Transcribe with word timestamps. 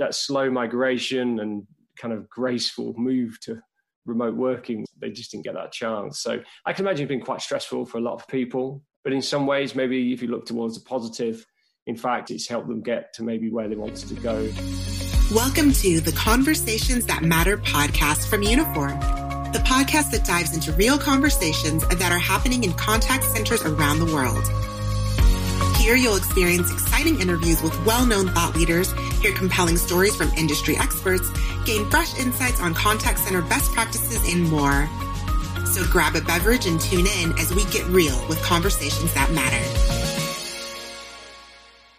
that 0.00 0.14
slow 0.14 0.50
migration 0.50 1.38
and 1.40 1.66
kind 1.96 2.12
of 2.12 2.28
graceful 2.28 2.94
move 2.96 3.38
to 3.42 3.60
remote 4.06 4.34
working, 4.34 4.84
they 4.98 5.10
just 5.10 5.30
didn't 5.30 5.44
get 5.44 5.54
that 5.54 5.72
chance. 5.72 6.20
So 6.20 6.40
I 6.66 6.72
can 6.72 6.84
imagine 6.84 7.04
it's 7.04 7.08
been 7.08 7.20
quite 7.20 7.42
stressful 7.42 7.86
for 7.86 7.98
a 7.98 8.00
lot 8.00 8.14
of 8.14 8.26
people. 8.26 8.82
But 9.04 9.12
in 9.12 9.22
some 9.22 9.46
ways, 9.46 9.74
maybe 9.74 10.12
if 10.12 10.22
you 10.22 10.28
look 10.28 10.46
towards 10.46 10.74
the 10.74 10.84
positive, 10.84 11.46
in 11.86 11.96
fact, 11.96 12.30
it's 12.30 12.48
helped 12.48 12.68
them 12.68 12.82
get 12.82 13.12
to 13.14 13.22
maybe 13.22 13.50
where 13.50 13.68
they 13.68 13.76
wanted 13.76 14.08
to 14.08 14.14
go. 14.14 14.48
Welcome 15.34 15.72
to 15.72 16.00
the 16.00 16.12
Conversations 16.16 17.06
That 17.06 17.22
Matter 17.22 17.58
podcast 17.58 18.28
from 18.28 18.42
Uniphore, 18.42 19.52
the 19.52 19.60
podcast 19.60 20.10
that 20.12 20.24
dives 20.24 20.54
into 20.54 20.72
real 20.72 20.98
conversations 20.98 21.86
that 21.86 22.10
are 22.10 22.18
happening 22.18 22.64
in 22.64 22.72
contact 22.72 23.24
centers 23.24 23.62
around 23.62 24.00
the 24.00 24.06
world. 24.06 24.69
Here 25.90 25.98
you'll 25.98 26.14
experience 26.14 26.70
exciting 26.70 27.18
interviews 27.18 27.60
with 27.60 27.76
well-known 27.84 28.28
thought 28.28 28.54
leaders, 28.54 28.92
hear 29.20 29.32
compelling 29.32 29.76
stories 29.76 30.14
from 30.14 30.28
industry 30.38 30.76
experts, 30.76 31.28
gain 31.64 31.84
fresh 31.90 32.16
insights 32.16 32.60
on 32.60 32.74
contact 32.74 33.18
center 33.18 33.42
best 33.42 33.72
practices, 33.72 34.32
and 34.32 34.44
more. 34.44 34.88
So 35.66 35.82
grab 35.90 36.14
a 36.14 36.20
beverage 36.20 36.64
and 36.66 36.80
tune 36.80 37.08
in 37.08 37.36
as 37.40 37.52
we 37.52 37.64
get 37.72 37.84
real 37.86 38.16
with 38.28 38.40
conversations 38.40 39.12
that 39.14 39.32
matter. 39.32 39.58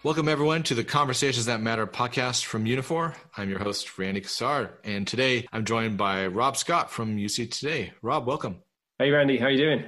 Welcome, 0.02 0.26
everyone, 0.26 0.62
to 0.62 0.74
the 0.74 0.84
Conversations 0.84 1.44
That 1.44 1.60
Matter 1.60 1.86
podcast 1.86 2.46
from 2.46 2.64
Uniphore. 2.64 3.14
I'm 3.36 3.50
your 3.50 3.58
host, 3.58 3.98
Randy 3.98 4.22
Cassar, 4.22 4.70
and 4.84 5.06
today 5.06 5.46
I'm 5.52 5.66
joined 5.66 5.98
by 5.98 6.28
Rob 6.28 6.56
Scott 6.56 6.90
from 6.90 7.18
UC 7.18 7.50
Today. 7.50 7.92
Rob, 8.00 8.26
welcome. 8.26 8.62
Hey, 8.98 9.10
Randy, 9.10 9.36
how 9.36 9.48
are 9.48 9.50
you 9.50 9.58
doing? 9.58 9.84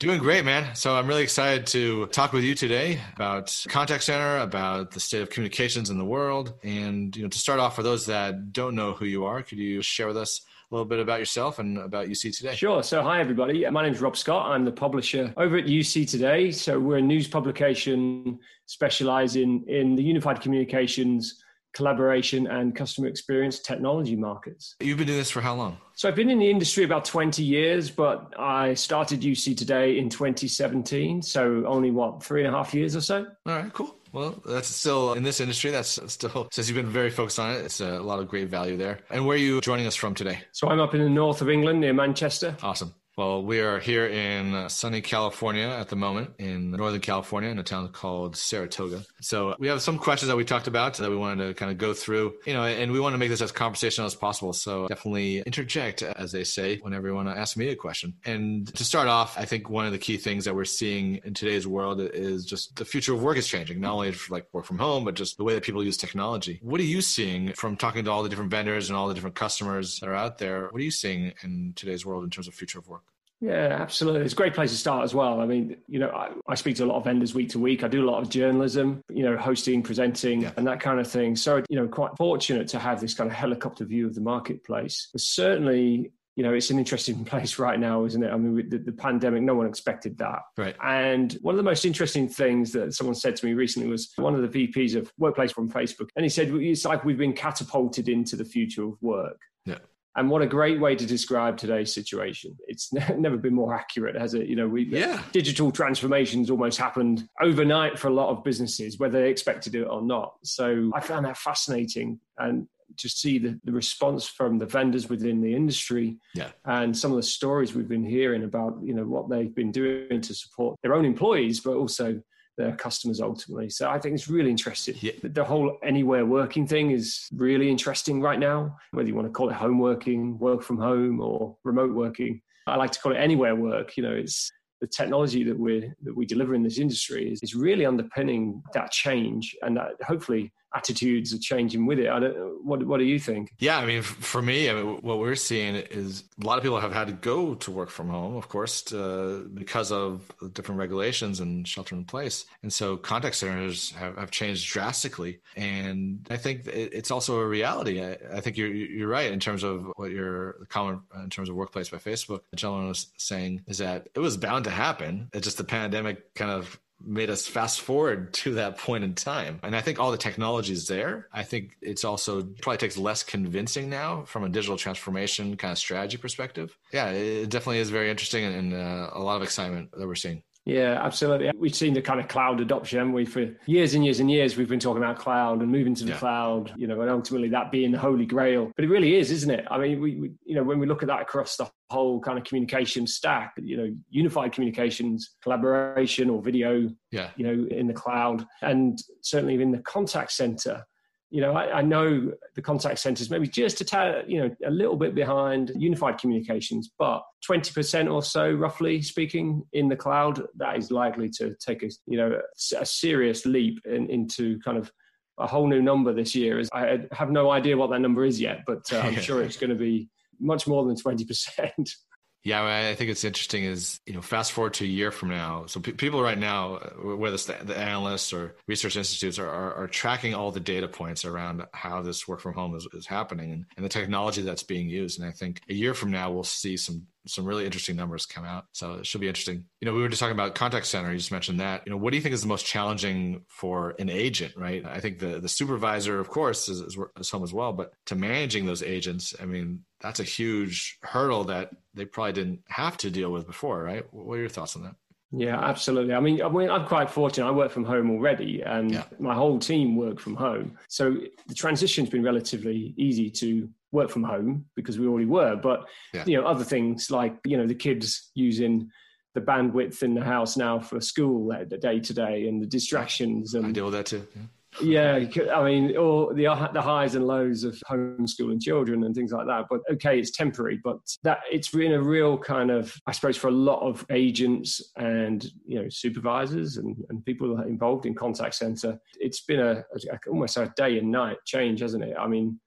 Doing 0.00 0.18
great, 0.18 0.44
man. 0.44 0.74
So 0.74 0.96
I'm 0.96 1.06
really 1.06 1.22
excited 1.22 1.68
to 1.68 2.06
talk 2.06 2.32
with 2.32 2.42
you 2.42 2.56
today 2.56 3.00
about 3.14 3.64
contact 3.68 4.02
center, 4.02 4.38
about 4.38 4.90
the 4.90 4.98
state 4.98 5.22
of 5.22 5.30
communications 5.30 5.88
in 5.88 5.98
the 5.98 6.04
world. 6.04 6.52
And, 6.64 7.16
you 7.16 7.22
know, 7.22 7.28
to 7.28 7.38
start 7.38 7.60
off, 7.60 7.76
for 7.76 7.84
those 7.84 8.06
that 8.06 8.52
don't 8.52 8.74
know 8.74 8.92
who 8.92 9.04
you 9.04 9.24
are, 9.24 9.40
could 9.42 9.58
you 9.58 9.82
share 9.82 10.08
with 10.08 10.16
us 10.16 10.40
a 10.68 10.74
little 10.74 10.84
bit 10.84 10.98
about 10.98 11.20
yourself 11.20 11.60
and 11.60 11.78
about 11.78 12.08
UC 12.08 12.36
Today? 12.36 12.56
Sure. 12.56 12.82
So, 12.82 13.04
hi, 13.04 13.20
everybody. 13.20 13.70
My 13.70 13.84
name 13.84 13.92
is 13.92 14.00
Rob 14.00 14.16
Scott. 14.16 14.50
I'm 14.50 14.64
the 14.64 14.72
publisher 14.72 15.32
over 15.36 15.58
at 15.58 15.66
UC 15.66 16.10
Today. 16.10 16.50
So, 16.50 16.80
we're 16.80 16.96
a 16.96 17.02
news 17.02 17.28
publication 17.28 18.40
specializing 18.66 19.64
in 19.68 19.94
the 19.94 20.02
unified 20.02 20.40
communications 20.40 21.43
collaboration 21.74 22.46
and 22.46 22.74
customer 22.74 23.08
experience 23.08 23.58
technology 23.58 24.16
markets. 24.16 24.76
You've 24.80 24.98
been 24.98 25.06
doing 25.06 25.18
this 25.18 25.30
for 25.30 25.40
how 25.40 25.54
long? 25.54 25.78
So 25.94 26.08
I've 26.08 26.16
been 26.16 26.30
in 26.30 26.38
the 26.38 26.50
industry 26.50 26.84
about 26.84 27.04
20 27.04 27.42
years, 27.42 27.90
but 27.90 28.32
I 28.38 28.74
started 28.74 29.20
UC 29.20 29.56
Today 29.56 29.98
in 29.98 30.08
2017. 30.08 31.22
So 31.22 31.64
only 31.66 31.90
what, 31.90 32.22
three 32.22 32.44
and 32.44 32.54
a 32.54 32.56
half 32.56 32.74
years 32.74 32.96
or 32.96 33.00
so? 33.00 33.26
All 33.46 33.56
right, 33.56 33.72
cool. 33.72 33.96
Well, 34.12 34.40
that's 34.46 34.68
still 34.68 35.14
in 35.14 35.24
this 35.24 35.40
industry. 35.40 35.72
That's 35.72 35.98
still, 36.12 36.48
since 36.52 36.68
you've 36.68 36.76
been 36.76 36.86
very 36.86 37.10
focused 37.10 37.40
on 37.40 37.56
it, 37.56 37.64
it's 37.64 37.80
a 37.80 37.98
lot 38.00 38.20
of 38.20 38.28
great 38.28 38.48
value 38.48 38.76
there. 38.76 39.00
And 39.10 39.26
where 39.26 39.34
are 39.34 39.38
you 39.38 39.60
joining 39.60 39.86
us 39.86 39.96
from 39.96 40.14
today? 40.14 40.38
So 40.52 40.68
I'm 40.68 40.78
up 40.80 40.94
in 40.94 41.00
the 41.00 41.08
north 41.08 41.42
of 41.42 41.50
England 41.50 41.80
near 41.80 41.92
Manchester. 41.92 42.56
Awesome. 42.62 42.94
Well, 43.16 43.44
we 43.44 43.60
are 43.60 43.78
here 43.78 44.06
in 44.06 44.54
uh, 44.54 44.68
sunny 44.68 45.00
California 45.00 45.68
at 45.68 45.88
the 45.88 45.94
moment, 45.94 46.32
in 46.40 46.72
Northern 46.72 47.00
California, 47.00 47.48
in 47.48 47.60
a 47.60 47.62
town 47.62 47.86
called 47.92 48.36
Saratoga. 48.36 49.04
So 49.20 49.54
we 49.60 49.68
have 49.68 49.82
some 49.82 49.98
questions 49.98 50.28
that 50.30 50.36
we 50.36 50.44
talked 50.44 50.66
about 50.66 50.94
that 50.94 51.08
we 51.08 51.16
wanted 51.16 51.46
to 51.46 51.54
kind 51.54 51.70
of 51.70 51.78
go 51.78 51.94
through, 51.94 52.34
you 52.44 52.54
know, 52.54 52.64
and 52.64 52.90
we 52.90 52.98
want 52.98 53.14
to 53.14 53.18
make 53.18 53.28
this 53.28 53.40
as 53.40 53.52
conversational 53.52 54.06
as 54.06 54.16
possible. 54.16 54.52
So 54.52 54.88
definitely 54.88 55.42
interject, 55.42 56.02
as 56.02 56.32
they 56.32 56.42
say, 56.42 56.78
whenever 56.78 57.06
you 57.06 57.14
want 57.14 57.28
to 57.28 57.38
ask 57.38 57.56
me 57.56 57.68
a 57.68 57.76
question. 57.76 58.14
And 58.24 58.66
to 58.74 58.84
start 58.84 59.06
off, 59.06 59.38
I 59.38 59.44
think 59.44 59.70
one 59.70 59.86
of 59.86 59.92
the 59.92 59.98
key 59.98 60.16
things 60.16 60.44
that 60.46 60.56
we're 60.56 60.64
seeing 60.64 61.20
in 61.24 61.34
today's 61.34 61.68
world 61.68 62.00
is 62.00 62.44
just 62.44 62.74
the 62.74 62.84
future 62.84 63.14
of 63.14 63.22
work 63.22 63.36
is 63.36 63.46
changing, 63.46 63.80
not 63.80 63.92
only 63.92 64.12
like 64.28 64.48
work 64.52 64.64
from 64.64 64.78
home, 64.78 65.04
but 65.04 65.14
just 65.14 65.36
the 65.36 65.44
way 65.44 65.54
that 65.54 65.62
people 65.62 65.84
use 65.84 65.96
technology. 65.96 66.58
What 66.62 66.80
are 66.80 66.84
you 66.84 67.00
seeing 67.00 67.52
from 67.52 67.76
talking 67.76 68.04
to 68.06 68.10
all 68.10 68.24
the 68.24 68.28
different 68.28 68.50
vendors 68.50 68.90
and 68.90 68.96
all 68.96 69.06
the 69.06 69.14
different 69.14 69.36
customers 69.36 70.00
that 70.00 70.08
are 70.08 70.16
out 70.16 70.38
there? 70.38 70.64
What 70.70 70.80
are 70.80 70.84
you 70.84 70.90
seeing 70.90 71.32
in 71.44 71.74
today's 71.76 72.04
world 72.04 72.24
in 72.24 72.30
terms 72.30 72.48
of 72.48 72.54
future 72.54 72.80
of 72.80 72.88
work? 72.88 73.03
Yeah, 73.44 73.76
absolutely. 73.78 74.22
It's 74.22 74.32
a 74.32 74.36
great 74.36 74.54
place 74.54 74.70
to 74.70 74.76
start 74.76 75.04
as 75.04 75.14
well. 75.14 75.40
I 75.42 75.44
mean, 75.44 75.76
you 75.86 75.98
know, 75.98 76.08
I, 76.08 76.30
I, 76.48 76.54
speak 76.54 76.76
to 76.76 76.84
a 76.84 76.86
lot 76.86 76.96
of 76.96 77.04
vendors 77.04 77.34
week 77.34 77.50
to 77.50 77.58
week. 77.58 77.84
I 77.84 77.88
do 77.88 78.02
a 78.02 78.08
lot 78.10 78.22
of 78.22 78.30
journalism, 78.30 79.02
you 79.10 79.22
know, 79.22 79.36
hosting, 79.36 79.82
presenting, 79.82 80.42
yeah. 80.42 80.52
and 80.56 80.66
that 80.66 80.80
kind 80.80 80.98
of 80.98 81.06
thing. 81.06 81.36
So, 81.36 81.62
you 81.68 81.76
know, 81.76 81.86
quite 81.86 82.16
fortunate 82.16 82.68
to 82.68 82.78
have 82.78 83.02
this 83.02 83.12
kind 83.12 83.30
of 83.30 83.36
helicopter 83.36 83.84
view 83.84 84.06
of 84.06 84.14
the 84.14 84.22
marketplace. 84.22 85.10
But 85.12 85.20
certainly, 85.20 86.10
you 86.36 86.42
know, 86.42 86.54
it's 86.54 86.70
an 86.70 86.78
interesting 86.78 87.22
place 87.26 87.58
right 87.58 87.78
now, 87.78 88.06
isn't 88.06 88.22
it? 88.22 88.32
I 88.32 88.36
mean, 88.38 88.66
the, 88.70 88.78
the, 88.78 88.92
pandemic, 88.92 89.42
no 89.42 89.54
one 89.54 89.66
expected 89.66 90.16
that. 90.18 90.40
Right. 90.56 90.74
And 90.82 91.34
one 91.42 91.52
of 91.54 91.58
the 91.58 91.64
most 91.64 91.84
interesting 91.84 92.30
things 92.30 92.72
that 92.72 92.94
someone 92.94 93.14
said 93.14 93.36
to 93.36 93.46
me 93.46 93.52
recently 93.52 93.90
was 93.90 94.10
one 94.16 94.34
of 94.34 94.50
the 94.50 94.66
VPs 94.68 94.96
of 94.96 95.12
Workplace 95.18 95.52
from 95.52 95.70
Facebook. 95.70 96.08
And 96.16 96.24
he 96.24 96.30
said, 96.30 96.48
it's 96.48 96.86
like 96.86 97.04
we've 97.04 97.18
been 97.18 97.34
catapulted 97.34 98.08
into 98.08 98.36
the 98.36 98.44
future 98.44 98.84
of 98.84 98.94
work. 99.02 99.38
Yeah. 99.66 99.78
And 100.16 100.30
what 100.30 100.42
a 100.42 100.46
great 100.46 100.80
way 100.80 100.94
to 100.94 101.06
describe 101.06 101.56
today's 101.56 101.92
situation. 101.92 102.56
It's 102.68 102.92
never 103.18 103.36
been 103.36 103.54
more 103.54 103.74
accurate, 103.74 104.16
has 104.16 104.34
it? 104.34 104.46
You 104.46 104.56
know, 104.56 104.68
we 104.68 104.82
uh, 104.94 104.98
yeah. 104.98 105.22
digital 105.32 105.72
transformations 105.72 106.50
almost 106.50 106.78
happened 106.78 107.28
overnight 107.40 107.98
for 107.98 108.08
a 108.08 108.12
lot 108.12 108.30
of 108.30 108.44
businesses, 108.44 108.98
whether 108.98 109.20
they 109.20 109.30
expected 109.30 109.74
it 109.74 109.84
or 109.84 110.02
not. 110.02 110.34
So 110.42 110.90
I 110.94 111.00
found 111.00 111.24
that 111.24 111.36
fascinating 111.36 112.20
and 112.38 112.68
to 112.96 113.08
see 113.08 113.38
the, 113.38 113.58
the 113.64 113.72
response 113.72 114.26
from 114.26 114.58
the 114.58 114.66
vendors 114.66 115.08
within 115.08 115.40
the 115.40 115.54
industry 115.54 116.16
yeah. 116.34 116.50
and 116.64 116.96
some 116.96 117.10
of 117.10 117.16
the 117.16 117.22
stories 117.22 117.74
we've 117.74 117.88
been 117.88 118.04
hearing 118.04 118.44
about, 118.44 118.78
you 118.82 118.94
know, 118.94 119.04
what 119.04 119.28
they've 119.28 119.54
been 119.54 119.72
doing 119.72 120.20
to 120.20 120.34
support 120.34 120.78
their 120.82 120.94
own 120.94 121.04
employees, 121.04 121.60
but 121.60 121.74
also 121.74 122.20
their 122.56 122.76
customers 122.76 123.20
ultimately. 123.20 123.68
So 123.70 123.88
I 123.88 123.98
think 123.98 124.14
it's 124.14 124.28
really 124.28 124.50
interesting. 124.50 124.94
Yeah. 125.00 125.12
The 125.22 125.44
whole 125.44 125.78
anywhere 125.82 126.24
working 126.24 126.66
thing 126.66 126.90
is 126.90 127.28
really 127.34 127.68
interesting 127.68 128.20
right 128.20 128.38
now, 128.38 128.76
whether 128.92 129.08
you 129.08 129.14
want 129.14 129.26
to 129.26 129.32
call 129.32 129.50
it 129.50 129.54
home 129.54 129.78
working, 129.78 130.38
work 130.38 130.62
from 130.62 130.78
home, 130.78 131.20
or 131.20 131.56
remote 131.64 131.94
working. 131.94 132.40
I 132.66 132.76
like 132.76 132.92
to 132.92 133.00
call 133.00 133.12
it 133.12 133.16
anywhere 133.16 133.54
work. 133.54 133.96
You 133.96 134.04
know, 134.04 134.12
it's 134.14 134.50
the 134.80 134.86
technology 134.86 135.44
that 135.44 135.58
we 135.58 135.90
that 136.02 136.16
we 136.16 136.26
deliver 136.26 136.54
in 136.54 136.62
this 136.62 136.78
industry 136.78 137.32
is, 137.32 137.40
is 137.42 137.54
really 137.54 137.86
underpinning 137.86 138.62
that 138.72 138.90
change 138.90 139.56
and 139.62 139.76
that 139.76 139.92
hopefully 140.02 140.52
attitudes 140.74 141.32
are 141.32 141.38
changing 141.38 141.86
with 141.86 141.98
it. 141.98 142.08
I 142.08 142.20
don't. 142.20 142.64
What 142.64 142.84
What 142.86 142.98
do 142.98 143.04
you 143.04 143.18
think? 143.18 143.52
Yeah, 143.58 143.78
I 143.78 143.86
mean, 143.86 144.02
for 144.02 144.42
me, 144.42 144.68
I 144.68 144.74
mean, 144.74 144.96
what 145.02 145.18
we're 145.18 145.34
seeing 145.34 145.76
is 145.76 146.24
a 146.42 146.46
lot 146.46 146.58
of 146.58 146.64
people 146.64 146.80
have 146.80 146.92
had 146.92 147.06
to 147.06 147.12
go 147.12 147.54
to 147.54 147.70
work 147.70 147.90
from 147.90 148.08
home, 148.08 148.36
of 148.36 148.48
course, 148.48 148.82
to, 148.82 149.48
because 149.52 149.92
of 149.92 150.32
different 150.52 150.78
regulations 150.78 151.40
and 151.40 151.66
shelter 151.66 151.94
in 151.94 152.04
place, 152.04 152.46
and 152.62 152.72
so 152.72 152.96
contact 152.96 153.36
centers 153.36 153.92
have, 153.92 154.16
have 154.16 154.30
changed 154.30 154.70
drastically. 154.70 155.40
And 155.56 156.26
I 156.30 156.36
think 156.36 156.66
it's 156.66 157.10
also 157.10 157.38
a 157.38 157.46
reality. 157.46 158.02
I, 158.02 158.18
I, 158.32 158.40
think 158.40 158.56
you're 158.56 158.68
you're 158.68 159.08
right 159.08 159.30
in 159.30 159.40
terms 159.40 159.62
of 159.62 159.92
what 159.96 160.10
your 160.10 160.66
comment 160.68 161.00
in 161.22 161.30
terms 161.30 161.48
of 161.48 161.54
workplace 161.54 161.88
by 161.88 161.98
Facebook. 161.98 162.40
The 162.50 162.56
gentleman 162.56 162.88
was 162.88 163.06
saying 163.16 163.62
is 163.66 163.78
that 163.78 164.08
it 164.14 164.20
was 164.20 164.36
bound 164.36 164.64
to 164.64 164.70
happen. 164.70 165.28
It's 165.32 165.44
just 165.44 165.58
the 165.58 165.64
pandemic 165.64 166.34
kind 166.34 166.50
of 166.50 166.78
made 167.06 167.30
us 167.30 167.46
fast 167.46 167.80
forward 167.80 168.32
to 168.44 168.54
that 168.54 168.78
point 168.78 169.04
in 169.04 169.14
time. 169.14 169.60
And 169.62 169.76
I 169.76 169.80
think 169.80 169.98
all 169.98 170.10
the 170.10 170.18
technology 170.18 170.72
is 170.72 170.86
there. 170.86 171.28
I 171.32 171.42
think 171.42 171.76
it's 171.80 172.04
also 172.04 172.42
probably 172.62 172.78
takes 172.78 172.96
less 172.96 173.22
convincing 173.22 173.90
now 173.90 174.24
from 174.24 174.44
a 174.44 174.48
digital 174.48 174.76
transformation 174.76 175.56
kind 175.56 175.72
of 175.72 175.78
strategy 175.78 176.16
perspective. 176.16 176.76
Yeah, 176.92 177.10
it 177.10 177.48
definitely 177.50 177.78
is 177.78 177.90
very 177.90 178.10
interesting 178.10 178.44
and, 178.44 178.74
uh, 178.74 179.10
a 179.12 179.20
lot 179.20 179.36
of 179.36 179.42
excitement 179.42 179.90
that 179.92 180.06
we're 180.06 180.14
seeing. 180.14 180.42
Yeah, 180.64 180.98
absolutely. 181.02 181.50
We've 181.54 181.74
seen 181.74 181.92
the 181.92 182.00
kind 182.00 182.20
of 182.20 182.28
cloud 182.28 182.58
adoption, 182.60 182.98
haven't 182.98 183.12
we? 183.12 183.26
For 183.26 183.54
years 183.66 183.94
and 183.94 184.02
years 184.02 184.20
and 184.20 184.30
years, 184.30 184.56
we've 184.56 184.68
been 184.68 184.80
talking 184.80 185.02
about 185.02 185.18
cloud 185.18 185.60
and 185.60 185.70
moving 185.70 185.94
to 185.96 186.04
the 186.04 186.12
yeah. 186.12 186.18
cloud, 186.18 186.72
you 186.76 186.86
know, 186.86 187.02
and 187.02 187.10
ultimately 187.10 187.48
that 187.50 187.70
being 187.70 187.92
the 187.92 187.98
holy 187.98 188.24
grail. 188.24 188.72
But 188.74 188.86
it 188.86 188.88
really 188.88 189.16
is, 189.16 189.30
isn't 189.30 189.50
it? 189.50 189.66
I 189.70 189.76
mean, 189.78 190.00
we, 190.00 190.16
we, 190.16 190.32
you 190.46 190.54
know, 190.54 190.62
when 190.62 190.78
we 190.78 190.86
look 190.86 191.02
at 191.02 191.08
that 191.08 191.20
across 191.20 191.56
the 191.56 191.70
whole 191.90 192.20
kind 192.20 192.38
of 192.38 192.44
communication 192.44 193.06
stack, 193.06 193.54
you 193.58 193.76
know, 193.76 193.94
unified 194.10 194.52
communications, 194.52 195.36
collaboration 195.42 196.30
or 196.30 196.42
video, 196.42 196.88
yeah. 197.10 197.30
you 197.36 197.44
know, 197.44 197.66
in 197.68 197.86
the 197.86 197.92
cloud, 197.92 198.46
and 198.62 198.98
certainly 199.20 199.60
in 199.60 199.70
the 199.70 199.78
contact 199.78 200.32
center, 200.32 200.84
you 201.30 201.40
know, 201.40 201.52
I, 201.52 201.78
I, 201.78 201.82
know 201.82 202.30
the 202.54 202.62
contact 202.62 203.00
centers 203.00 203.28
maybe 203.28 203.48
just 203.48 203.80
a 203.80 203.84
ta- 203.84 204.22
you 204.24 204.40
know 204.40 204.54
a 204.64 204.70
little 204.70 204.94
bit 204.94 205.16
behind 205.16 205.72
unified 205.74 206.18
communications, 206.18 206.92
but 206.96 207.24
twenty 207.44 207.72
percent 207.72 208.08
or 208.08 208.22
so, 208.22 208.52
roughly 208.52 209.02
speaking, 209.02 209.64
in 209.72 209.88
the 209.88 209.96
cloud, 209.96 210.40
that 210.56 210.76
is 210.76 210.92
likely 210.92 211.28
to 211.30 211.54
take 211.58 211.82
a 211.82 211.90
you 212.06 212.18
know 212.18 212.38
a, 212.38 212.80
a 212.80 212.86
serious 212.86 213.46
leap 213.46 213.80
in, 213.84 214.08
into 214.10 214.60
kind 214.60 214.78
of 214.78 214.92
a 215.38 215.46
whole 215.46 215.66
new 215.66 215.82
number 215.82 216.12
this 216.12 216.36
year. 216.36 216.62
I 216.72 217.00
have 217.10 217.30
no 217.30 217.50
idea 217.50 217.76
what 217.76 217.90
that 217.90 218.00
number 218.00 218.24
is 218.24 218.40
yet, 218.40 218.60
but 218.64 218.84
uh, 218.92 219.00
I'm 219.00 219.16
sure 219.20 219.42
it's 219.42 219.56
going 219.56 219.70
to 219.70 219.76
be 219.76 220.08
much 220.40 220.66
more 220.66 220.84
than 220.84 220.96
twenty 220.96 221.24
percent. 221.24 221.90
Yeah, 222.44 222.62
I 222.62 222.94
think 222.94 223.10
it's 223.10 223.24
interesting 223.24 223.64
is, 223.64 224.00
you 224.04 224.12
know, 224.12 224.20
fast 224.20 224.52
forward 224.52 224.74
to 224.74 224.84
a 224.84 224.86
year 224.86 225.10
from 225.10 225.30
now. 225.30 225.64
So 225.64 225.80
people 225.80 226.22
right 226.22 226.38
now, 226.38 226.74
uh, 226.74 227.16
whether 227.16 227.34
it's 227.34 227.46
the, 227.46 227.56
the 227.64 227.74
analysts 227.74 228.34
or 228.34 228.56
research 228.66 228.98
institutes 228.98 229.38
are, 229.38 229.48
are, 229.48 229.74
are, 229.74 229.88
tracking 229.88 230.34
all 230.34 230.50
the 230.50 230.60
data 230.60 230.86
points 230.86 231.24
around 231.24 231.64
how 231.72 232.02
this 232.02 232.28
work 232.28 232.40
from 232.40 232.52
home 232.52 232.74
is, 232.74 232.86
is 232.92 233.06
happening 233.06 233.50
and, 233.50 233.64
and, 233.78 233.84
the 233.84 233.88
technology 233.88 234.42
that's 234.42 234.62
being 234.62 234.90
used. 234.90 235.18
And 235.18 235.26
I 235.26 235.32
think 235.32 235.62
a 235.70 235.74
year 235.74 235.94
from 235.94 236.10
now, 236.10 236.30
we'll 236.30 236.44
see 236.44 236.76
some 236.76 237.06
some 237.26 237.44
really 237.44 237.64
interesting 237.64 237.96
numbers 237.96 238.26
come 238.26 238.44
out. 238.44 238.66
So 238.72 238.94
it 238.94 239.06
should 239.06 239.20
be 239.20 239.28
interesting. 239.28 239.64
You 239.80 239.86
know, 239.86 239.94
we 239.94 240.02
were 240.02 240.08
just 240.08 240.20
talking 240.20 240.34
about 240.34 240.54
contact 240.54 240.86
center. 240.86 241.10
You 241.10 241.18
just 241.18 241.32
mentioned 241.32 241.60
that. 241.60 241.82
You 241.86 241.90
know, 241.90 241.96
what 241.96 242.10
do 242.10 242.16
you 242.16 242.22
think 242.22 242.34
is 242.34 242.42
the 242.42 242.48
most 242.48 242.66
challenging 242.66 243.42
for 243.48 243.94
an 243.98 244.08
agent, 244.08 244.54
right? 244.56 244.84
I 244.84 245.00
think 245.00 245.18
the, 245.18 245.40
the 245.40 245.48
supervisor, 245.48 246.20
of 246.20 246.28
course, 246.28 246.68
is, 246.68 246.80
is, 246.80 246.98
is 247.18 247.30
home 247.30 247.42
as 247.42 247.52
well, 247.52 247.72
but 247.72 247.92
to 248.06 248.14
managing 248.14 248.66
those 248.66 248.82
agents, 248.82 249.34
I 249.40 249.46
mean, 249.46 249.84
that's 250.00 250.20
a 250.20 250.24
huge 250.24 250.98
hurdle 251.02 251.44
that 251.44 251.70
they 251.94 252.04
probably 252.04 252.32
didn't 252.32 252.60
have 252.68 252.96
to 252.98 253.10
deal 253.10 253.32
with 253.32 253.46
before, 253.46 253.82
right? 253.82 254.04
What 254.12 254.34
are 254.34 254.40
your 254.40 254.48
thoughts 254.48 254.76
on 254.76 254.82
that? 254.82 254.96
Yeah, 255.36 255.58
absolutely. 255.58 256.14
I 256.14 256.20
mean, 256.20 256.42
I 256.42 256.48
mean, 256.48 256.70
I'm 256.70 256.86
quite 256.86 257.10
fortunate. 257.10 257.48
I 257.48 257.50
work 257.50 257.72
from 257.72 257.84
home 257.84 258.10
already, 258.10 258.62
and 258.62 258.92
yeah. 258.92 259.04
my 259.18 259.34
whole 259.34 259.58
team 259.58 259.96
work 259.96 260.20
from 260.20 260.36
home. 260.36 260.78
So 260.88 261.16
the 261.48 261.54
transition's 261.54 262.08
been 262.08 262.22
relatively 262.22 262.94
easy 262.96 263.30
to 263.30 263.68
work 263.94 264.10
from 264.10 264.24
home 264.24 264.66
because 264.76 264.98
we 264.98 265.06
already 265.06 265.26
were. 265.26 265.56
But 265.56 265.86
yeah. 266.12 266.24
you 266.26 266.36
know, 266.36 266.46
other 266.46 266.64
things 266.64 267.10
like 267.10 267.36
you 267.44 267.56
know 267.56 267.66
the 267.66 267.74
kids 267.74 268.30
using 268.34 268.90
the 269.34 269.40
bandwidth 269.40 270.02
in 270.02 270.14
the 270.14 270.22
house 270.22 270.56
now 270.56 270.78
for 270.78 271.00
school 271.00 271.50
uh, 271.52 271.64
day 271.64 271.98
to 272.00 272.14
day 272.14 272.46
and 272.46 272.62
the 272.62 272.66
distractions 272.66 273.54
and 273.54 273.66
I 273.66 273.72
deal 273.72 273.86
with 273.86 273.94
that 273.94 274.06
too. 274.06 274.26
Yeah 274.36 274.42
yeah, 274.82 275.24
I 275.54 275.64
mean, 275.64 275.96
all 275.96 276.34
the 276.34 276.44
the 276.72 276.82
highs 276.82 277.14
and 277.14 277.26
lows 277.26 277.64
of 277.64 277.80
homeschooling 277.88 278.60
children 278.60 279.04
and 279.04 279.14
things 279.14 279.32
like 279.32 279.46
that. 279.46 279.66
But 279.70 279.80
okay, 279.92 280.18
it's 280.18 280.32
temporary, 280.32 280.80
but 280.82 280.98
that 281.22 281.40
it's 281.50 281.68
been 281.68 281.92
a 281.92 282.02
real 282.02 282.36
kind 282.38 282.70
of, 282.70 282.94
I 283.06 283.12
suppose, 283.12 283.36
for 283.36 283.48
a 283.48 283.52
lot 283.52 283.80
of 283.80 284.04
agents 284.10 284.92
and 284.96 285.44
you 285.66 285.80
know 285.80 285.88
supervisors 285.88 286.76
and, 286.78 286.96
and 287.08 287.24
people 287.24 287.60
involved 287.62 288.06
in 288.06 288.14
contact 288.14 288.56
center, 288.56 288.98
it's 289.20 289.42
been 289.42 289.60
a, 289.60 289.84
a 290.10 290.18
almost 290.28 290.56
a 290.56 290.72
day 290.76 290.98
and 290.98 291.10
night 291.10 291.38
change, 291.46 291.80
hasn't 291.80 292.04
it? 292.04 292.16
I 292.18 292.26
mean, 292.26 292.58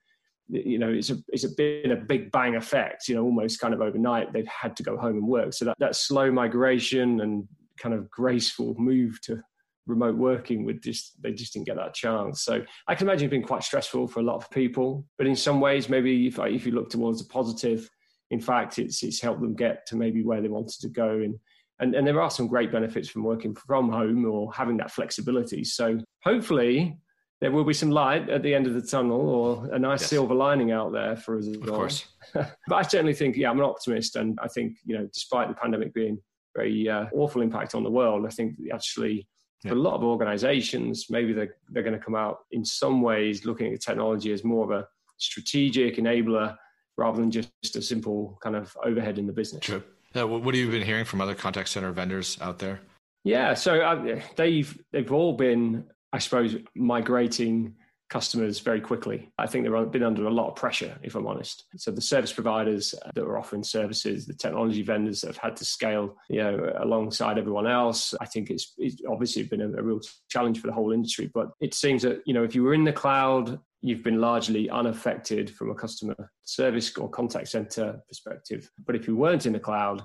you 0.49 0.79
know, 0.79 0.89
it's 0.89 1.09
a 1.09 1.17
it's 1.29 1.43
a 1.43 1.49
been 1.49 1.91
a 1.91 1.95
big 1.95 2.31
bang 2.31 2.55
effect. 2.55 3.07
You 3.07 3.15
know, 3.15 3.23
almost 3.23 3.59
kind 3.59 3.73
of 3.73 3.81
overnight 3.81 4.33
they've 4.33 4.47
had 4.47 4.75
to 4.77 4.83
go 4.83 4.97
home 4.97 5.17
and 5.17 5.27
work. 5.27 5.53
So 5.53 5.65
that 5.65 5.75
that 5.79 5.95
slow 5.95 6.31
migration 6.31 7.21
and 7.21 7.47
kind 7.79 7.93
of 7.93 8.09
graceful 8.09 8.75
move 8.77 9.21
to 9.21 9.41
remote 9.85 10.15
working 10.15 10.65
would 10.65 10.83
just 10.83 11.21
they 11.21 11.31
just 11.31 11.53
didn't 11.53 11.65
get 11.65 11.77
that 11.77 11.93
chance. 11.93 12.43
So 12.43 12.63
I 12.87 12.95
can 12.95 13.07
imagine 13.07 13.27
it 13.27 13.31
being 13.31 13.43
quite 13.43 13.63
stressful 13.63 14.07
for 14.07 14.19
a 14.19 14.23
lot 14.23 14.35
of 14.35 14.49
people. 14.51 15.05
But 15.17 15.27
in 15.27 15.35
some 15.35 15.59
ways, 15.59 15.89
maybe 15.89 16.27
if 16.27 16.39
if 16.39 16.65
you 16.65 16.73
look 16.73 16.89
towards 16.89 17.21
the 17.21 17.29
positive, 17.29 17.89
in 18.31 18.39
fact, 18.39 18.79
it's 18.79 19.03
it's 19.03 19.21
helped 19.21 19.41
them 19.41 19.55
get 19.55 19.85
to 19.87 19.95
maybe 19.95 20.23
where 20.23 20.41
they 20.41 20.49
wanted 20.49 20.79
to 20.81 20.89
go. 20.89 21.09
And 21.09 21.39
and, 21.79 21.93
and 21.93 22.07
there 22.07 22.21
are 22.21 22.31
some 22.31 22.47
great 22.47 22.71
benefits 22.71 23.07
from 23.07 23.23
working 23.23 23.53
from 23.53 23.89
home 23.89 24.25
or 24.25 24.51
having 24.53 24.77
that 24.77 24.91
flexibility. 24.91 25.63
So 25.63 25.99
hopefully 26.23 26.97
there 27.39 27.51
will 27.51 27.63
be 27.63 27.73
some 27.73 27.91
light 27.91 28.29
at 28.29 28.41
the 28.41 28.53
end 28.53 28.67
of 28.67 28.73
the 28.73 28.81
tunnel 28.81 29.29
or 29.29 29.73
a 29.73 29.79
nice 29.79 30.01
yes. 30.01 30.09
silver 30.09 30.33
lining 30.33 30.71
out 30.71 30.91
there 30.91 31.15
for 31.15 31.37
us 31.37 31.47
as 31.47 31.57
well. 31.57 31.69
Of 31.69 31.75
course. 31.75 32.05
but 32.33 32.75
I 32.75 32.81
certainly 32.81 33.13
think, 33.13 33.37
yeah, 33.37 33.49
I'm 33.49 33.59
an 33.59 33.65
optimist. 33.65 34.15
And 34.15 34.39
I 34.41 34.47
think, 34.47 34.77
you 34.85 34.97
know, 34.97 35.07
despite 35.13 35.47
the 35.47 35.53
pandemic 35.53 35.93
being 35.93 36.19
very 36.55 36.89
uh, 36.89 37.05
awful 37.13 37.41
impact 37.41 37.75
on 37.75 37.83
the 37.83 37.91
world, 37.91 38.25
I 38.25 38.29
think 38.29 38.55
actually 38.73 39.27
yeah. 39.63 39.71
For 39.71 39.77
a 39.77 39.81
lot 39.81 39.95
of 39.95 40.03
organizations, 40.03 41.07
maybe 41.09 41.33
they're, 41.33 41.55
they're 41.69 41.83
going 41.83 41.97
to 41.97 42.03
come 42.03 42.15
out 42.15 42.39
in 42.51 42.63
some 42.63 43.01
ways 43.01 43.45
looking 43.45 43.73
at 43.73 43.81
technology 43.81 44.31
as 44.31 44.43
more 44.43 44.63
of 44.63 44.71
a 44.71 44.87
strategic 45.17 45.95
enabler 45.95 46.55
rather 46.95 47.19
than 47.19 47.31
just 47.31 47.75
a 47.75 47.81
simple 47.81 48.37
kind 48.41 48.55
of 48.55 48.75
overhead 48.83 49.17
in 49.17 49.25
the 49.25 49.33
business. 49.33 49.61
True. 49.61 49.83
Yeah, 50.13 50.23
what 50.23 50.43
have 50.43 50.55
you 50.55 50.69
been 50.69 50.83
hearing 50.83 51.05
from 51.05 51.21
other 51.21 51.35
contact 51.35 51.69
center 51.69 51.91
vendors 51.91 52.37
out 52.39 52.59
there? 52.59 52.81
Yeah, 53.23 53.55
so 53.55 53.81
uh, 53.81 54.21
they've 54.35 54.79
they've 54.91 55.11
all 55.11 55.33
been, 55.33 55.85
I 56.13 56.19
suppose, 56.19 56.55
migrating 56.75 57.75
customers 58.09 58.59
very 58.59 58.79
quickly. 58.79 59.29
I 59.37 59.47
think 59.47 59.65
they've 59.65 59.91
been 59.91 60.03
under 60.03 60.27
a 60.27 60.33
lot 60.33 60.47
of 60.47 60.55
pressure, 60.55 60.97
if 61.03 61.15
I'm 61.15 61.27
honest. 61.27 61.65
So 61.75 61.91
the 61.91 62.01
service 62.01 62.31
providers 62.31 62.95
that 63.13 63.23
are 63.23 63.37
offering 63.37 63.63
services, 63.63 64.25
the 64.25 64.33
technology 64.33 64.81
vendors 64.81 65.21
that 65.21 65.27
have 65.27 65.37
had 65.37 65.55
to 65.57 65.65
scale, 65.65 66.15
you 66.29 66.41
know, 66.41 66.73
alongside 66.79 67.37
everyone 67.37 67.67
else. 67.67 68.13
I 68.21 68.25
think 68.25 68.49
it's, 68.49 68.73
it's 68.77 69.01
obviously 69.09 69.43
been 69.43 69.61
a, 69.61 69.69
a 69.73 69.83
real 69.83 69.99
challenge 70.29 70.61
for 70.61 70.67
the 70.67 70.73
whole 70.73 70.93
industry. 70.93 71.29
But 71.33 71.49
it 71.59 71.73
seems 71.73 72.01
that 72.03 72.21
you 72.25 72.33
know, 72.33 72.43
if 72.43 72.55
you 72.55 72.63
were 72.63 72.73
in 72.73 72.85
the 72.85 72.93
cloud, 72.93 73.59
you've 73.81 74.03
been 74.03 74.21
largely 74.21 74.69
unaffected 74.69 75.49
from 75.49 75.71
a 75.71 75.75
customer 75.75 76.31
service 76.43 76.95
or 76.97 77.09
contact 77.09 77.49
center 77.49 77.99
perspective. 78.07 78.71
But 78.85 78.95
if 78.95 79.07
you 79.07 79.17
weren't 79.17 79.45
in 79.45 79.53
the 79.53 79.59
cloud, 79.59 80.03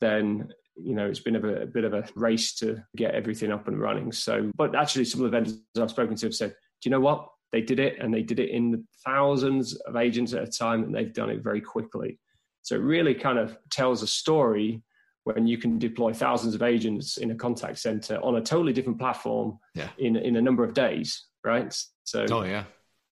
then 0.00 0.52
you 0.76 0.94
know 0.94 1.06
it's 1.06 1.20
been 1.20 1.36
a, 1.36 1.48
a, 1.62 1.66
bit 1.66 1.84
of 1.84 1.94
a 1.94 2.04
race 2.16 2.54
to 2.54 2.82
get 2.96 3.14
everything 3.14 3.52
up 3.52 3.68
and 3.68 3.80
running 3.80 4.10
so 4.10 4.50
but 4.56 4.74
actually 4.74 5.04
some 5.04 5.20
of 5.20 5.30
the 5.30 5.36
vendors 5.36 5.58
i've 5.80 5.90
spoken 5.90 6.16
to 6.16 6.26
have 6.26 6.34
said 6.34 6.54
do 6.84 6.90
you 6.90 6.90
know 6.90 7.00
what? 7.00 7.28
They 7.50 7.62
did 7.62 7.78
it 7.78 7.96
and 7.98 8.12
they 8.12 8.22
did 8.22 8.38
it 8.38 8.50
in 8.50 8.86
thousands 9.06 9.74
of 9.74 9.96
agents 9.96 10.34
at 10.34 10.42
a 10.42 10.46
time 10.46 10.84
and 10.84 10.94
they've 10.94 11.14
done 11.14 11.30
it 11.30 11.42
very 11.42 11.62
quickly. 11.62 12.18
So 12.62 12.74
it 12.74 12.82
really 12.82 13.14
kind 13.14 13.38
of 13.38 13.56
tells 13.70 14.02
a 14.02 14.06
story 14.06 14.82
when 15.24 15.46
you 15.46 15.56
can 15.56 15.78
deploy 15.78 16.12
thousands 16.12 16.54
of 16.54 16.62
agents 16.62 17.16
in 17.16 17.30
a 17.30 17.34
contact 17.34 17.78
center 17.78 18.18
on 18.22 18.36
a 18.36 18.42
totally 18.42 18.74
different 18.74 18.98
platform 18.98 19.58
yeah. 19.74 19.88
in, 19.96 20.16
in 20.16 20.36
a 20.36 20.42
number 20.42 20.62
of 20.62 20.74
days, 20.74 21.24
right? 21.42 21.74
So, 22.02 22.26
oh, 22.30 22.42
yeah. 22.42 22.64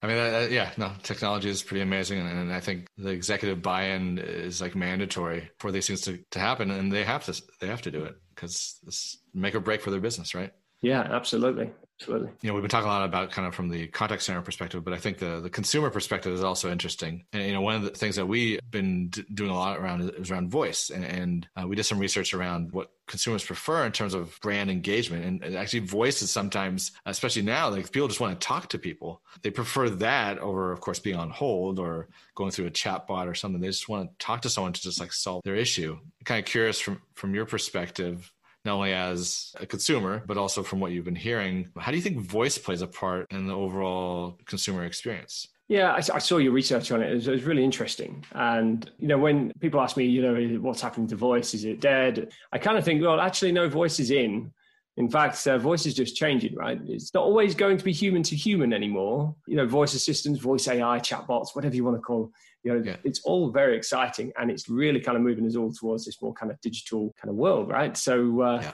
I 0.02 0.08
mean, 0.08 0.18
uh, 0.18 0.48
yeah, 0.52 0.72
no, 0.78 0.92
technology 1.02 1.50
is 1.50 1.64
pretty 1.64 1.82
amazing. 1.82 2.20
And, 2.20 2.30
and, 2.30 2.54
I 2.54 2.60
think 2.60 2.88
the 2.98 3.10
executive 3.10 3.64
buy-in 3.64 4.20
is 4.20 4.62
like 4.62 4.76
mandatory 4.76 5.50
for 5.58 5.72
these 5.72 5.88
things 5.88 6.02
to, 6.02 6.20
to 6.32 6.40
happen. 6.40 6.70
And 6.70 6.92
they 6.92 7.04
have 7.04 7.26
to, 7.26 7.42
they 7.60 7.68
have 7.68 7.82
to 7.84 7.92
do 7.92 8.04
it 8.04 8.16
because 8.36 8.80
it's 8.86 9.18
make 9.34 9.56
or 9.56 9.60
break 9.60 9.82
for 9.82 9.90
their 9.90 10.00
business, 10.00 10.36
right? 10.36 10.52
Yeah, 10.82 11.02
absolutely. 11.02 11.72
Absolutely. 12.00 12.30
You 12.42 12.50
know, 12.50 12.54
we've 12.54 12.62
been 12.62 12.70
talking 12.70 12.88
a 12.88 12.92
lot 12.92 13.06
about 13.06 13.32
kind 13.32 13.48
of 13.48 13.56
from 13.56 13.70
the 13.70 13.88
contact 13.88 14.22
center 14.22 14.42
perspective, 14.42 14.84
but 14.84 14.94
I 14.94 14.98
think 14.98 15.18
the 15.18 15.40
the 15.42 15.50
consumer 15.50 15.90
perspective 15.90 16.32
is 16.32 16.44
also 16.44 16.72
interesting. 16.72 17.26
And 17.34 17.44
you 17.44 17.54
know, 17.54 17.62
one 17.62 17.76
of 17.76 17.82
the 17.82 17.90
things 17.90 18.18
that 18.18 18.28
we've 18.28 18.60
been 18.70 19.10
d- 19.10 19.26
doing 19.34 19.50
a 19.50 19.56
lot 19.56 19.80
around 19.80 20.02
is 20.12 20.30
around 20.30 20.52
voice, 20.52 20.92
and, 20.92 21.04
and 21.04 21.48
uh, 21.60 21.68
we 21.68 21.76
did 21.76 21.86
some 21.86 21.98
research 21.98 22.36
around 22.36 22.72
what 22.72 22.92
consumers 23.08 23.44
prefer 23.44 23.84
in 23.84 23.92
terms 23.94 24.14
of 24.14 24.38
brand 24.42 24.70
engagement. 24.70 25.44
And, 25.44 25.56
actually, 25.56 25.80
voice 25.80 26.22
is 26.22 26.30
sometimes, 26.30 26.92
especially 27.08 27.42
now, 27.42 27.70
like 27.70 27.92
people 27.92 28.08
just 28.08 28.20
want 28.20 28.40
to 28.40 28.48
talk 28.48 28.70
to 28.70 28.78
people. 28.78 29.24
They 29.42 29.50
prefer 29.50 29.90
that 29.90 30.38
over, 30.38 30.72
of 30.72 30.82
course, 30.82 31.00
being 31.00 31.16
on 31.16 31.32
hold 31.32 31.80
or 31.80 32.10
going 32.36 32.52
through 32.52 32.68
a 32.68 32.72
chat 32.72 33.08
bot 33.08 33.28
or 33.28 33.34
something. 33.34 33.60
They 33.60 33.68
just 33.68 33.90
want 33.90 34.12
to 34.12 34.24
talk 34.24 34.44
to 34.44 34.50
someone 34.50 34.74
to 34.74 34.82
just 34.82 35.00
like 35.00 35.14
solve 35.14 35.42
their 35.44 35.56
issue. 35.56 35.98
Kind 36.26 36.40
of 36.40 36.46
curious 36.46 36.80
from 36.80 37.02
from 37.16 37.34
your 37.34 37.46
perspective 37.46 38.32
not 38.68 38.75
only 38.75 38.94
as 38.94 39.56
a 39.60 39.66
consumer, 39.66 40.24
but 40.28 40.38
also 40.38 40.62
from 40.62 40.80
what 40.80 40.92
you've 40.92 41.06
been 41.06 41.16
hearing. 41.16 41.69
How 41.78 41.90
do 41.90 41.98
you 41.98 42.04
think 42.04 42.19
voice 42.19 42.58
plays 42.58 42.84
a 42.84 42.88
part 42.88 43.31
in 43.31 43.48
the 43.48 43.56
overall 43.56 44.38
consumer 44.46 44.86
experience? 44.86 45.48
Yeah, 45.69 45.92
I, 45.92 45.98
I, 45.98 46.19
saw 46.19 46.38
your 46.38 46.54
research 46.54 46.92
on 46.92 47.02
it. 47.02 47.12
It 47.12 47.16
was, 47.16 47.28
it 47.28 47.31
was, 47.31 47.44
really 47.44 47.64
interesting. 47.64 48.24
And, 48.31 48.90
you 49.00 49.08
know, 49.10 49.18
when 49.18 49.52
people 49.60 49.81
ask 49.81 49.98
me, 49.98 50.06
you 50.06 50.22
know, 50.22 50.60
what's 50.62 50.80
happening 50.80 51.08
to 51.08 51.18
voice? 51.18 51.54
Is 51.54 51.66
it 51.66 51.81
dead? 51.81 52.31
I 52.54 52.58
kind 52.58 52.78
of 52.78 52.86
think, 52.86 53.02
well, 53.02 53.19
actually, 53.19 53.52
no, 53.52 53.68
voice 53.68 54.00
is 54.00 54.12
in. 54.12 54.54
In 54.98 55.10
fact, 55.10 55.46
uh, 55.48 55.58
voice 55.60 55.86
is 55.86 55.94
just 55.94 56.16
changing, 56.16 56.56
right? 56.56 56.80
It's 56.88 57.14
not 57.14 57.24
always 57.24 57.54
going 57.54 57.78
to 57.78 57.84
be 57.84 57.94
human 57.94 58.24
to 58.24 58.36
human 58.36 58.74
anymore. 58.74 59.36
You 59.48 59.56
know, 59.56 59.66
voice 59.68 59.94
assistants, 59.94 60.40
voice 60.40 60.68
AI, 60.68 61.00
chatbots, 61.00 61.56
whatever 61.56 61.76
you 61.76 61.84
want 61.84 61.98
to 61.98 62.02
call 62.02 62.32
you 62.68 62.74
know, 62.74 62.84
yeah. 62.84 62.98
it's 63.06 63.22
all 63.22 63.50
very 63.50 63.77
exciting 63.77 64.34
and 64.38 64.51
it's 64.51 64.68
really 64.68 65.00
kind 65.00 65.16
of 65.16 65.24
moving 65.24 65.46
us 65.46 65.56
all 65.56 65.72
towards 65.72 66.04
this 66.04 66.22
more 66.22 66.34
kind 66.34 66.51
of 66.51 66.60
digital 66.60 67.13
kind 67.20 67.30
of 67.30 67.36
world, 67.38 67.70
right? 67.70 67.96
So 67.96 68.42
uh, 68.42 68.60
yeah. 68.62 68.72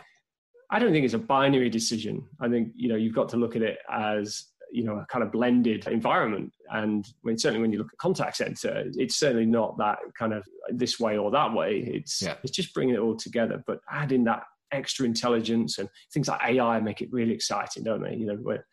I 0.72 0.80
don't 0.80 0.92
think 0.92 1.06
it's 1.06 1.14
a 1.14 1.20
binary 1.20 1.70
decision. 1.70 2.26
I 2.40 2.50
think, 2.50 2.70
you 2.76 2.90
know, 2.90 2.96
you've 2.96 3.14
got 3.14 3.30
to 3.30 3.38
look 3.38 3.56
at 3.56 3.62
it 3.62 3.78
as, 3.92 4.46
you 4.72 4.84
know, 4.84 4.98
a 4.98 5.06
kind 5.06 5.24
of 5.24 5.32
blended 5.32 5.86
environment. 5.88 6.52
And 6.72 7.08
when 7.22 7.38
certainly 7.38 7.62
when 7.62 7.72
you 7.72 7.78
look 7.78 7.94
at 7.94 8.00
contact 8.00 8.38
center, 8.38 8.86
it's 8.96 9.16
certainly 9.16 9.46
not 9.46 9.78
that 9.78 10.00
kind 10.18 10.34
of 10.34 10.44
this 10.70 11.00
way 11.00 11.20
or 11.20 11.30
that 11.30 11.54
way. 11.54 11.84
It's 11.86 12.20
yeah. 12.20 12.38
it's 12.42 12.52
just 12.52 12.74
bringing 12.74 12.96
it 12.96 13.00
all 13.00 13.16
together, 13.16 13.64
but 13.68 13.82
adding 13.92 14.24
that 14.24 14.44
extra 14.74 15.06
intelligence 15.06 15.78
and 15.78 15.90
things 16.14 16.28
like 16.28 16.42
AI 16.44 16.80
make 16.80 17.02
it 17.02 17.10
really 17.12 17.34
exciting, 17.34 17.84
don't 17.84 18.02
they? 18.02 18.16
You 18.16 18.28
know, 18.28 18.36
where 18.36 18.66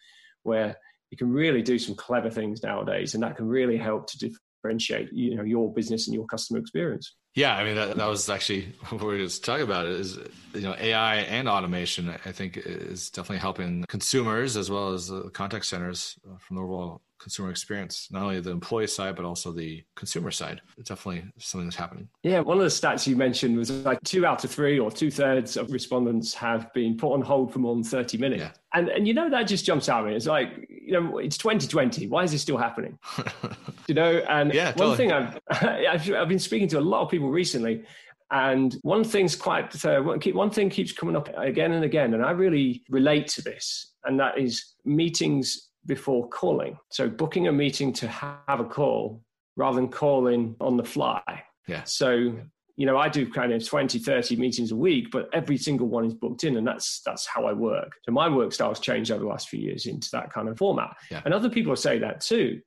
where 0.43 0.77
you 1.11 1.19
can 1.19 1.31
really 1.31 1.63
do 1.63 1.79
some 1.79 1.95
clever 1.95 2.31
things 2.31 2.63
nowadays, 2.63 3.15
and 3.15 3.23
that 3.23 3.37
can 3.37 3.47
really 3.47 3.77
help 3.77 4.07
to 4.09 4.19
differentiate 4.63 5.13
you 5.13 5.37
know 5.37 5.43
your 5.43 5.73
business 5.73 6.07
and 6.07 6.15
your 6.15 6.27
customer 6.27 6.59
experience 6.59 7.15
yeah 7.35 7.57
i 7.57 7.65
mean 7.65 7.77
that, 7.77 7.97
that 7.97 8.07
was 8.07 8.29
actually 8.29 8.73
what 8.91 9.01
we 9.01 9.07
were 9.09 9.19
just 9.19 9.45
talking 9.45 9.65
about 9.65 9.87
is 9.87 10.19
you 10.55 10.61
know 10.61 10.75
ai 10.79 11.17
and 11.17 11.49
automation 11.49 12.15
i 12.27 12.33
think 12.33 12.59
is 12.59 13.11
definitely 13.11 13.39
helping 13.39 13.85
consumers 13.89 14.57
as 14.57 14.71
well 14.71 14.93
as 14.93 15.09
the 15.09 15.31
contact 15.31 15.65
centers 15.65 16.19
from 16.41 16.57
the 16.57 16.63
overall 16.63 17.01
consumer 17.21 17.51
experience, 17.51 18.09
not 18.11 18.23
only 18.23 18.41
the 18.41 18.51
employee 18.51 18.87
side, 18.87 19.15
but 19.15 19.25
also 19.25 19.53
the 19.53 19.85
consumer 19.95 20.31
side. 20.31 20.63
It's 20.79 20.89
definitely 20.89 21.31
something 21.39 21.67
that's 21.67 21.77
happening. 21.77 22.09
Yeah, 22.23 22.41
one 22.41 22.57
of 22.57 22.65
the 22.65 22.71
stats 22.71 23.07
you 23.07 23.15
mentioned 23.15 23.57
was 23.57 23.71
like 23.71 24.03
two 24.05 24.25
out 24.25 24.43
of 24.43 24.51
three 24.51 24.79
or 24.79 24.91
two 24.91 25.11
thirds 25.11 25.57
of 25.57 25.71
respondents 25.71 26.33
have 26.35 26.73
been 26.73 26.97
put 26.97 27.13
on 27.13 27.21
hold 27.21 27.53
for 27.53 27.59
more 27.59 27.75
than 27.75 27.85
30 27.85 28.19
minutes. 28.19 28.43
Yeah. 28.43 28.51
And, 28.73 28.89
and 28.89 29.07
you 29.07 29.15
know, 29.15 29.29
that 29.29 29.45
just 29.45 29.65
jumps 29.65 29.89
out 29.89 30.05
at 30.05 30.11
me. 30.11 30.17
It's 30.17 30.27
like, 30.27 30.67
you 30.69 30.93
know, 30.93 31.19
it's 31.19 31.37
2020. 31.37 32.07
Why 32.07 32.25
is 32.25 32.33
this 32.33 32.43
still 32.43 32.57
happening? 32.57 32.99
you 33.87 33.95
know, 33.95 34.23
and 34.29 34.53
yeah, 34.55 34.73
one 34.77 34.97
thing 34.97 35.13
I've, 35.13 35.39
I've, 35.51 36.11
I've 36.13 36.29
been 36.29 36.39
speaking 36.39 36.69
to 36.69 36.79
a 36.79 36.81
lot 36.81 37.03
of 37.03 37.11
people 37.11 37.31
recently 37.31 37.85
and 38.31 38.77
one 38.83 39.03
thing's 39.03 39.35
quite, 39.35 39.85
uh, 39.85 40.01
one 40.01 40.51
thing 40.51 40.71
keeps 40.71 40.93
coming 40.93 41.17
up 41.17 41.29
again 41.37 41.73
and 41.73 41.85
again, 41.85 42.15
and 42.15 42.25
I 42.25 42.31
really 42.31 42.85
relate 42.89 43.27
to 43.29 43.43
this, 43.43 43.95
and 44.05 44.21
that 44.21 44.39
is 44.39 44.75
meetings 44.85 45.70
before 45.87 46.29
calling. 46.29 46.79
So 46.91 47.09
booking 47.09 47.49
a 47.49 47.53
meeting 47.53 47.93
to 47.95 48.09
have 48.09 48.61
a 48.61 48.65
call 48.65 49.23
rather 49.57 49.77
than 49.77 49.89
calling 49.89 50.57
on 50.61 50.77
the 50.77 50.85
fly. 50.85 51.23
Yeah. 51.67 51.85
So 51.85 52.37
you 52.81 52.87
know, 52.87 52.97
I 52.97 53.11
do 53.11 53.31
kind 53.31 53.53
of 53.53 53.63
20, 53.63 53.99
30 53.99 54.37
meetings 54.37 54.73
a 54.73 54.77
week, 54.77 55.11
but 55.11 55.29
every 55.35 55.59
single 55.59 55.87
one 55.87 56.07
is 56.07 56.15
booked 56.15 56.45
in. 56.45 56.57
And 56.57 56.67
that's 56.67 57.03
that's 57.05 57.27
how 57.27 57.45
I 57.45 57.53
work. 57.53 57.93
So 58.07 58.13
my 58.13 58.27
work 58.27 58.55
style's 58.55 58.81
changed 58.81 59.11
over 59.11 59.23
the 59.23 59.29
last 59.29 59.51
few 59.51 59.61
years 59.61 59.85
into 59.85 60.09
that 60.13 60.33
kind 60.33 60.49
of 60.49 60.57
format. 60.57 60.97
Yeah. 61.11 61.21
And 61.27 61.35
other 61.35 61.51
people 61.51 61.77
say 61.77 61.99
that 61.99 62.23
too. 62.23 62.59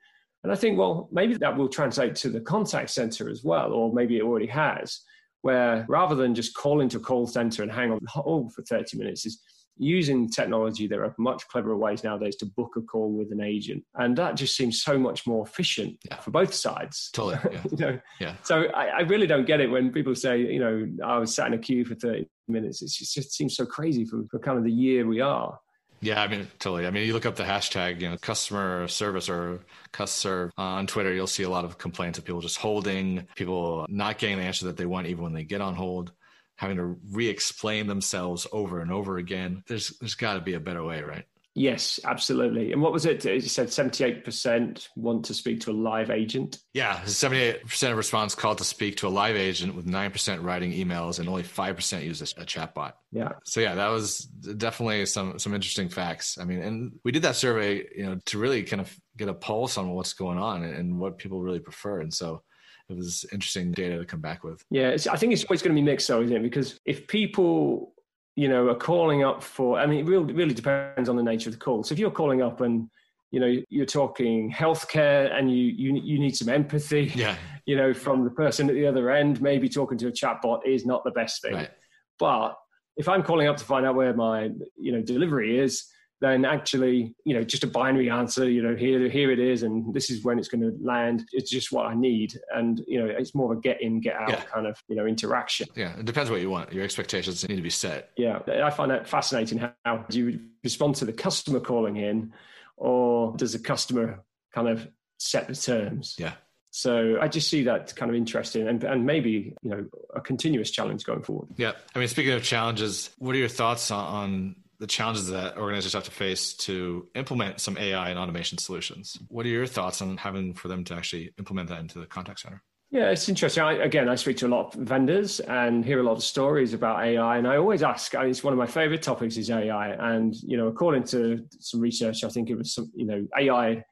And 0.44 0.52
I 0.52 0.56
think, 0.56 0.78
well, 0.78 1.10
maybe 1.12 1.34
that 1.38 1.58
will 1.58 1.68
translate 1.68 2.14
to 2.18 2.30
the 2.30 2.42
contact 2.42 2.92
center 2.92 3.28
as 3.28 3.44
well, 3.44 3.72
or 3.72 3.92
maybe 3.92 4.18
it 4.18 4.22
already 4.22 4.46
has, 4.46 5.02
where 5.42 5.84
rather 5.90 6.14
than 6.14 6.36
just 6.36 6.54
call 6.54 6.82
into 6.82 6.98
a 6.98 7.00
call 7.00 7.26
center 7.26 7.64
and 7.64 7.72
hang 7.72 7.92
on 7.92 8.00
hold 8.06 8.54
for 8.54 8.62
30 8.62 9.00
minutes, 9.00 9.26
is 9.26 9.42
using 9.78 10.30
technology, 10.30 10.88
there 10.88 11.04
are 11.04 11.14
much 11.18 11.48
cleverer 11.48 11.78
ways 11.78 12.04
nowadays 12.04 12.36
to 12.38 12.46
book 12.46 12.74
a 12.78 12.82
call 12.82 13.12
with 13.12 13.32
an 13.32 13.42
agent, 13.42 13.84
and 13.96 14.16
that 14.18 14.36
just 14.36 14.56
seems 14.56 14.84
so 14.84 14.98
much 14.98 15.26
more 15.26 15.46
efficient 15.46 15.98
yeah. 16.10 16.20
for 16.20 16.32
both 16.32 16.54
sides. 16.54 17.10
Totally. 17.14 17.38
Yeah. 17.54 17.62
you 17.72 17.78
know? 17.78 18.00
yeah. 18.20 18.36
So 18.44 18.64
I, 18.74 18.86
I, 18.86 19.00
really 19.02 19.28
don't 19.28 19.46
get 19.46 19.60
it 19.60 19.70
when 19.70 19.92
people 19.92 20.16
say, 20.16 20.40
you 20.40 20.60
know, 20.60 20.88
oh, 21.04 21.08
I 21.08 21.18
was 21.18 21.36
sat 21.36 21.48
in 21.48 21.54
a 21.54 21.58
queue 21.58 21.86
for 21.86 21.96
thirty 21.96 22.28
minutes. 22.48 22.82
It 22.82 22.90
just, 22.90 23.14
just 23.14 23.34
seems 23.34 23.56
so 23.56 23.66
crazy 23.66 24.06
for, 24.06 24.24
for 24.32 24.40
kind 24.40 24.58
of 24.58 24.64
the 24.64 24.72
year 24.72 25.06
we 25.06 25.20
are. 25.22 25.60
Yeah, 26.02 26.22
I 26.22 26.28
mean, 26.28 26.48
totally. 26.60 26.86
I 26.86 26.92
mean, 26.92 27.08
you 27.08 27.14
look 27.14 27.26
up 27.26 27.38
the 27.38 27.44
hashtag, 27.44 28.02
you 28.02 28.10
know, 28.10 28.18
customer 28.18 28.90
service 28.90 29.30
or 29.30 29.62
customer 29.94 30.52
uh, 30.58 30.62
on 30.62 30.86
Twitter, 30.86 31.14
you'll 31.14 31.28
see 31.28 31.44
a 31.44 31.50
lot 31.50 31.64
of 31.64 31.78
complaints 31.78 32.18
of 32.18 32.26
people 32.26 32.42
just 32.42 32.58
holding, 32.58 33.26
people 33.36 33.86
not 33.88 34.18
getting 34.18 34.38
the 34.38 34.44
answer 34.44 34.66
that 34.66 34.76
they 34.76 34.86
want 34.86 35.08
even 35.08 35.24
when 35.24 35.34
they 35.34 35.46
get 35.46 35.62
on 35.62 35.76
hold 35.76 36.12
having 36.56 36.78
to 36.78 36.98
re-explain 37.12 37.88
themselves 37.88 38.48
over 38.52 38.80
and 38.82 38.92
over 38.92 39.18
again. 39.18 39.64
There's 39.68 39.98
there's 40.00 40.16
got 40.16 40.36
to 40.36 40.42
be 40.42 40.54
a 40.54 40.60
better 40.60 40.84
way, 40.84 41.02
right? 41.02 41.26
Yes, 41.56 42.00
absolutely. 42.04 42.72
And 42.72 42.82
what 42.82 42.92
was 42.92 43.06
it? 43.06 43.24
You 43.26 43.40
said 43.42 43.68
78% 43.68 44.88
want 44.96 45.26
to 45.26 45.36
speak 45.36 45.62
to 45.62 45.72
a 45.72 45.74
live 45.74 46.10
agent. 46.10 46.58
Yeah, 46.74 47.00
78% 47.02 47.92
of 47.92 47.98
response 47.98 48.34
called 48.34 48.58
to 48.58 48.64
speak 48.64 48.98
to 48.98 49.08
a 49.08 49.10
live 49.10 49.36
agent 49.36 49.76
with 49.76 49.86
9% 49.86 50.44
writing 50.44 50.72
emails 50.72 51.20
and 51.20 51.30
only 51.30 51.44
5% 51.44 52.04
use 52.04 52.22
a, 52.22 52.42
a 52.42 52.46
chatbot. 52.46 52.94
Yeah. 53.12 53.34
So 53.44 53.60
yeah, 53.60 53.76
that 53.76 53.90
was 53.90 54.20
definitely 54.20 55.06
some 55.06 55.38
some 55.38 55.54
interesting 55.54 55.90
facts. 55.90 56.40
I 56.40 56.46
mean, 56.46 56.60
and 56.64 56.94
we 57.04 57.12
did 57.12 57.22
that 57.22 57.36
survey, 57.36 57.86
you 57.96 58.06
know, 58.06 58.20
to 58.26 58.40
really 58.40 58.64
kind 58.64 58.82
of 58.82 58.92
get 59.16 59.30
a 59.30 59.34
pulse 59.36 59.78
on 59.78 59.92
what's 59.92 60.14
going 60.14 60.40
on 60.40 60.64
and 60.64 60.98
what 60.98 61.20
people 61.20 61.42
really 61.42 61.60
prefer. 61.60 62.00
And 62.00 62.12
so 62.12 62.42
it 62.90 62.98
was 62.98 63.26
interesting 63.32 63.72
data 63.72 63.98
to 63.98 64.06
come 64.06 64.22
back 64.22 64.44
with. 64.44 64.64
Yeah, 64.70 64.96
I 65.12 65.18
think 65.18 65.34
it's 65.34 65.44
always 65.46 65.62
going 65.62 65.76
to 65.76 65.82
be 65.82 65.86
mixed, 65.86 66.08
though, 66.08 66.22
isn't 66.22 66.36
it? 66.36 66.44
Because 66.44 66.80
if 66.86 67.08
people, 67.08 67.94
you 68.36 68.50
know, 68.50 68.68
are 68.70 68.76
calling 68.76 69.24
up 69.24 69.42
for, 69.42 69.80
I 69.80 69.86
mean, 69.86 70.00
it 70.00 70.10
really, 70.10 70.34
really 70.34 70.54
depends 70.54 71.10
on 71.10 71.16
the 71.16 71.24
nature 71.24 71.50
of 71.50 71.54
the 71.54 71.60
call. 71.60 71.84
So 71.84 71.94
if 71.94 72.00
you're 72.00 72.12
calling 72.12 72.42
up 72.42 72.62
and 72.62 72.90
you 73.34 73.40
know 73.40 73.62
you're 73.70 73.88
talking 73.88 74.52
healthcare 74.52 75.34
and 75.36 75.52
you 75.52 75.66
you 75.66 75.96
you 75.96 76.20
need 76.20 76.36
some 76.36 76.50
empathy 76.50 77.12
yeah 77.16 77.36
you 77.66 77.76
know 77.76 77.92
from 77.92 78.24
the 78.24 78.30
person 78.30 78.70
at 78.70 78.76
the 78.76 78.86
other 78.86 79.10
end 79.10 79.42
maybe 79.42 79.68
talking 79.68 79.98
to 79.98 80.08
a 80.08 80.12
chatbot 80.12 80.60
is 80.66 80.86
not 80.86 81.04
the 81.04 81.12
best 81.12 81.42
thing 81.42 81.56
right. 81.56 81.72
but 82.20 82.56
if 82.96 83.10
i'm 83.10 83.24
calling 83.24 83.48
up 83.48 83.58
to 83.58 83.66
find 83.66 83.88
out 83.88 83.96
where 83.96 84.14
my 84.14 84.52
you 84.78 84.92
know 84.92 85.02
delivery 85.02 85.58
is 85.58 85.86
then 86.24 86.46
actually, 86.46 87.14
you 87.26 87.34
know, 87.34 87.44
just 87.44 87.66
a 87.66 87.68
binary 87.68 88.10
answer, 88.10 88.50
you 88.50 88.62
know, 88.62 88.76
here, 88.76 89.10
here 89.10 89.30
it 89.30 89.40
is, 89.40 89.64
and 89.64 89.94
this 89.94 90.10
is 90.10 90.24
when 90.24 90.40
it's 90.40 90.48
going 90.48 90.62
to 90.62 90.74
land. 90.82 91.26
It's 91.34 91.52
just 91.52 91.74
what 91.74 91.86
I 91.86 91.96
need, 91.96 92.40
and 92.56 92.82
you 92.88 92.98
know, 92.98 93.08
it's 93.08 93.36
more 93.36 93.52
of 93.52 93.58
a 93.58 93.62
get 93.62 93.82
in, 93.82 94.00
get 94.00 94.16
out 94.16 94.30
yeah. 94.30 94.42
kind 94.44 94.66
of, 94.66 94.82
you 94.88 94.96
know, 94.96 95.06
interaction. 95.06 95.68
Yeah, 95.76 95.98
it 96.00 96.06
depends 96.06 96.32
what 96.32 96.40
you 96.40 96.50
want. 96.50 96.72
Your 96.72 96.86
expectations 96.86 97.48
need 97.48 97.58
to 97.58 97.62
be 97.62 97.70
set. 97.70 98.12
Yeah, 98.16 98.40
I 98.48 98.70
find 98.70 98.90
that 98.90 99.08
fascinating. 99.08 99.70
How 99.84 99.98
do 100.10 100.18
you 100.18 100.40
respond 100.64 100.96
to 100.96 101.06
the 101.06 101.14
customer 101.14 101.60
calling 101.60 101.98
in, 101.98 102.32
or 102.78 103.36
does 103.36 103.52
the 103.52 103.60
customer 103.60 104.24
kind 104.54 104.70
of 104.70 104.88
set 105.18 105.50
the 105.50 105.56
terms? 105.56 106.16
Yeah. 106.18 106.34
So 106.72 107.20
I 107.22 107.28
just 107.28 107.50
see 107.50 107.64
that 107.66 107.96
kind 107.96 108.10
of 108.10 108.16
interesting 108.16 108.68
and, 108.68 108.84
and 108.84 109.06
maybe, 109.06 109.54
you 109.62 109.70
know, 109.70 109.86
a 110.16 110.22
continuous 110.22 110.72
challenge 110.72 111.04
going 111.04 111.22
forward. 111.22 111.50
Yeah. 111.56 111.74
I 111.94 112.00
mean, 112.00 112.08
speaking 112.08 112.32
of 112.32 112.42
challenges, 112.42 113.12
what 113.20 113.36
are 113.36 113.38
your 113.38 113.48
thoughts 113.48 113.92
on 113.92 114.56
the 114.80 114.88
challenges 114.88 115.28
that 115.30 115.58
organizers 115.58 115.94
have 115.94 116.04
to 116.04 116.12
face 116.12 116.54
to 116.54 117.08
implement 117.16 117.62
some 117.62 117.78
AI 117.78 118.10
and 118.10 118.20
automation 118.20 118.58
solutions. 118.58 119.18
What 119.30 119.46
are 119.46 119.50
your 119.50 119.68
thoughts 119.68 120.02
on 120.02 120.18
having 120.18 120.54
for 120.54 120.68
them 120.68 120.84
to 120.86 120.96
actually 120.96 121.34
implement 121.38 121.70
that 121.70 121.80
into 121.80 122.00
the 122.00 122.06
contact 122.06 122.40
center? 122.42 122.62
Yeah, 122.92 123.10
it's 123.10 123.28
interesting. 123.28 123.64
I, 123.64 123.74
again, 123.74 124.08
I 124.08 124.14
speak 124.14 124.38
to 124.38 124.46
a 124.46 124.50
lot 124.50 124.76
of 124.76 124.82
vendors 124.82 125.40
and 125.40 125.84
hear 125.84 126.00
a 126.00 126.04
lot 126.04 126.12
of 126.12 126.24
stories 126.24 126.76
about 126.76 127.04
AI, 127.04 127.38
and 127.38 127.48
I 127.48 127.58
always 127.58 127.82
ask. 127.82 128.14
I 128.14 128.22
mean, 128.22 128.30
It's 128.30 128.44
one 128.44 128.54
of 128.54 128.60
my 128.60 128.68
favorite 128.68 129.02
topics 129.02 129.36
is 129.36 129.50
AI, 129.50 130.14
and 130.14 130.36
you 130.44 130.58
know, 130.58 130.68
according 130.68 131.06
to 131.06 131.44
some 131.60 131.80
research, 131.80 132.24
I 132.24 132.30
think 132.30 132.52
it 132.52 132.56
was 132.56 132.76
some, 132.76 132.92
you 132.96 133.08
know, 133.08 133.26
AI 133.36 133.84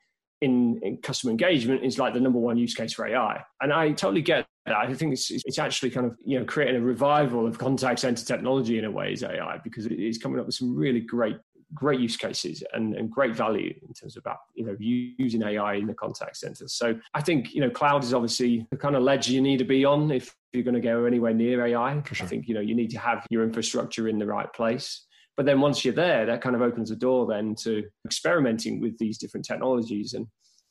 in, 0.41 0.79
in, 0.83 0.97
customer 0.97 1.31
engagement 1.31 1.83
is 1.83 1.99
like 1.99 2.13
the 2.13 2.19
number 2.19 2.39
one 2.39 2.57
use 2.57 2.73
case 2.73 2.93
for 2.93 3.07
AI. 3.07 3.43
And 3.61 3.71
I 3.71 3.91
totally 3.91 4.21
get 4.21 4.47
that. 4.65 4.75
I 4.75 4.93
think 4.93 5.13
it's, 5.13 5.31
it's 5.31 5.59
actually 5.59 5.91
kind 5.91 6.07
of, 6.07 6.17
you 6.25 6.39
know, 6.39 6.45
creating 6.45 6.77
a 6.77 6.81
revival 6.81 7.47
of 7.47 7.57
contact 7.57 7.99
center 7.99 8.25
technology 8.25 8.79
in 8.79 8.85
a 8.85 8.91
way 8.91 9.13
is 9.13 9.23
AI 9.23 9.59
because 9.63 9.85
it 9.85 9.99
is 9.99 10.17
coming 10.17 10.39
up 10.39 10.47
with 10.47 10.55
some 10.55 10.75
really 10.75 10.99
great, 10.99 11.37
great 11.73 11.99
use 11.99 12.17
cases 12.17 12.63
and, 12.73 12.95
and 12.95 13.11
great 13.11 13.35
value 13.35 13.73
in 13.87 13.93
terms 13.93 14.17
of, 14.17 14.23
you 14.55 14.65
know, 14.65 14.75
using 14.79 15.43
AI 15.43 15.75
in 15.75 15.85
the 15.85 15.93
contact 15.93 16.37
center. 16.37 16.67
So 16.67 16.99
I 17.13 17.21
think, 17.21 17.53
you 17.53 17.61
know, 17.61 17.69
cloud 17.69 18.03
is 18.03 18.13
obviously 18.13 18.65
the 18.71 18.77
kind 18.77 18.95
of 18.95 19.03
ledge 19.03 19.29
you 19.29 19.41
need 19.41 19.57
to 19.59 19.65
be 19.65 19.85
on 19.85 20.11
if 20.11 20.35
you're 20.53 20.63
going 20.63 20.75
to 20.75 20.81
go 20.81 21.05
anywhere 21.05 21.33
near 21.33 21.65
AI. 21.65 22.01
Sure. 22.11 22.25
I 22.25 22.29
think, 22.29 22.47
you 22.47 22.55
know, 22.55 22.61
you 22.61 22.75
need 22.75 22.89
to 22.91 22.99
have 22.99 23.25
your 23.29 23.43
infrastructure 23.43 24.07
in 24.07 24.17
the 24.17 24.25
right 24.25 24.51
place. 24.53 25.05
But 25.41 25.47
then 25.47 25.59
once 25.59 25.83
you're 25.83 25.95
there, 25.95 26.27
that 26.27 26.39
kind 26.39 26.55
of 26.55 26.61
opens 26.61 26.89
the 26.89 26.95
door 26.95 27.25
then 27.25 27.55
to 27.63 27.83
experimenting 28.05 28.79
with 28.79 28.95
these 28.99 29.17
different 29.17 29.43
technologies. 29.43 30.13
And 30.13 30.27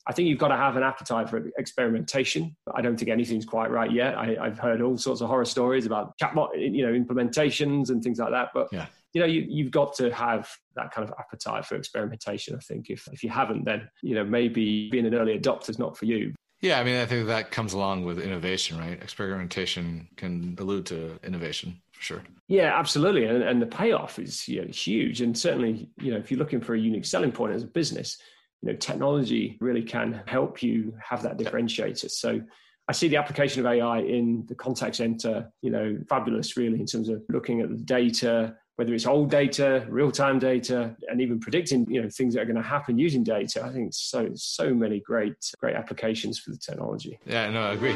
I 0.07 0.13
think 0.13 0.29
you've 0.29 0.39
got 0.39 0.47
to 0.47 0.55
have 0.55 0.77
an 0.77 0.83
appetite 0.83 1.29
for 1.29 1.45
experimentation. 1.57 2.55
I 2.73 2.81
don't 2.81 2.95
think 2.95 3.11
anything's 3.11 3.43
quite 3.43 3.69
right 3.69 3.91
yet. 3.91 4.17
I, 4.17 4.37
have 4.41 4.59
heard 4.59 4.81
all 4.81 4.97
sorts 4.97 5.19
of 5.19 5.27
horror 5.27 5.43
stories 5.43 5.85
about 5.85 6.17
chatbot, 6.17 6.51
you 6.55 6.87
know, 6.87 6.93
implementations 6.93 7.89
and 7.89 8.01
things 8.01 8.17
like 8.17 8.31
that. 8.31 8.51
But 8.53 8.69
yeah. 8.71 8.85
you 9.11 9.19
know, 9.19 9.27
you, 9.27 9.45
you've 9.45 9.71
got 9.71 9.93
to 9.95 10.09
have 10.13 10.49
that 10.77 10.91
kind 10.93 11.05
of 11.05 11.13
appetite 11.19 11.65
for 11.65 11.75
experimentation. 11.75 12.55
I 12.55 12.59
think 12.59 12.89
if 12.89 13.09
if 13.11 13.25
you 13.25 13.29
haven't, 13.29 13.65
then 13.65 13.89
you 14.01 14.15
know 14.15 14.23
maybe 14.23 14.89
being 14.89 15.05
an 15.05 15.13
early 15.13 15.37
adopter 15.37 15.69
is 15.69 15.79
not 15.79 15.97
for 15.97 16.05
you. 16.05 16.33
Yeah, 16.61 16.79
I 16.79 16.85
mean, 16.85 16.95
I 16.95 17.05
think 17.05 17.27
that 17.27 17.51
comes 17.51 17.73
along 17.73 18.05
with 18.05 18.21
innovation, 18.21 18.77
right? 18.77 18.93
Experimentation 19.03 20.07
can 20.15 20.55
allude 20.57 20.85
to 20.85 21.19
innovation 21.25 21.81
for 22.01 22.05
sure. 22.05 22.23
Yeah, 22.47 22.77
absolutely, 22.77 23.25
and, 23.25 23.43
and 23.43 23.61
the 23.61 23.67
payoff 23.67 24.19
is 24.19 24.47
you 24.47 24.61
know, 24.61 24.67
huge. 24.71 25.21
And 25.21 25.37
certainly, 25.37 25.89
you 25.99 26.11
know, 26.11 26.17
if 26.17 26.31
you're 26.31 26.39
looking 26.39 26.59
for 26.59 26.73
a 26.73 26.79
unique 26.79 27.05
selling 27.05 27.31
point 27.31 27.53
as 27.53 27.63
a 27.63 27.67
business, 27.67 28.17
you 28.61 28.71
know, 28.71 28.75
technology 28.75 29.57
really 29.61 29.83
can 29.83 30.21
help 30.25 30.61
you 30.61 30.93
have 31.01 31.23
that 31.23 31.37
differentiator. 31.37 32.09
So 32.09 32.41
I 32.87 32.91
see 32.91 33.07
the 33.07 33.17
application 33.17 33.61
of 33.61 33.71
AI 33.71 33.99
in 33.99 34.45
the 34.47 34.55
contact 34.55 34.95
center, 34.95 35.51
you 35.61 35.69
know, 35.69 35.97
fabulous 36.09 36.57
really 36.57 36.79
in 36.79 36.85
terms 36.85 37.07
of 37.07 37.23
looking 37.29 37.61
at 37.61 37.69
the 37.69 37.77
data, 37.77 38.55
whether 38.75 38.93
it's 38.93 39.05
old 39.05 39.29
data, 39.29 39.85
real-time 39.87 40.39
data, 40.39 40.95
and 41.07 41.21
even 41.21 41.39
predicting, 41.39 41.89
you 41.89 42.01
know, 42.01 42.09
things 42.09 42.33
that 42.33 42.41
are 42.41 42.45
going 42.45 42.55
to 42.55 42.61
happen 42.61 42.97
using 42.97 43.23
data. 43.23 43.63
I 43.63 43.69
think 43.69 43.93
so 43.93 44.31
so 44.35 44.73
many 44.73 44.99
great 44.99 45.35
great 45.59 45.75
applications 45.75 46.39
for 46.39 46.51
the 46.51 46.57
technology. 46.57 47.19
Yeah, 47.25 47.49
no, 47.51 47.61
I 47.61 47.73
agree. 47.73 47.95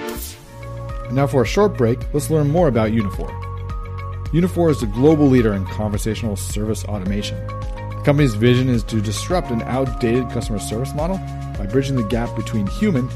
Now 1.12 1.27
for 1.27 1.41
a 1.41 1.47
short 1.47 1.77
break, 1.77 2.13
let's 2.13 2.29
learn 2.29 2.50
more 2.50 2.67
about 2.67 2.91
Uniphore. 2.91 3.54
Uniphore 4.36 4.70
is 4.70 4.82
the 4.82 4.88
global 4.88 5.27
leader 5.27 5.54
in 5.54 5.63
conversational 5.63 6.36
service 6.36 6.84
automation. 6.84 7.38
The 7.48 8.01
company's 8.04 8.36
vision 8.36 8.68
is 8.68 8.84
to 8.84 9.00
disrupt 9.00 9.50
an 9.50 9.62
outdated 9.62 10.30
customer 10.30 10.60
service 10.60 10.94
model 10.94 11.15
by 11.58 11.65
bridging 11.65 11.96
the 11.96 12.04
gap 12.04 12.36
between 12.36 12.68
human 12.68 13.10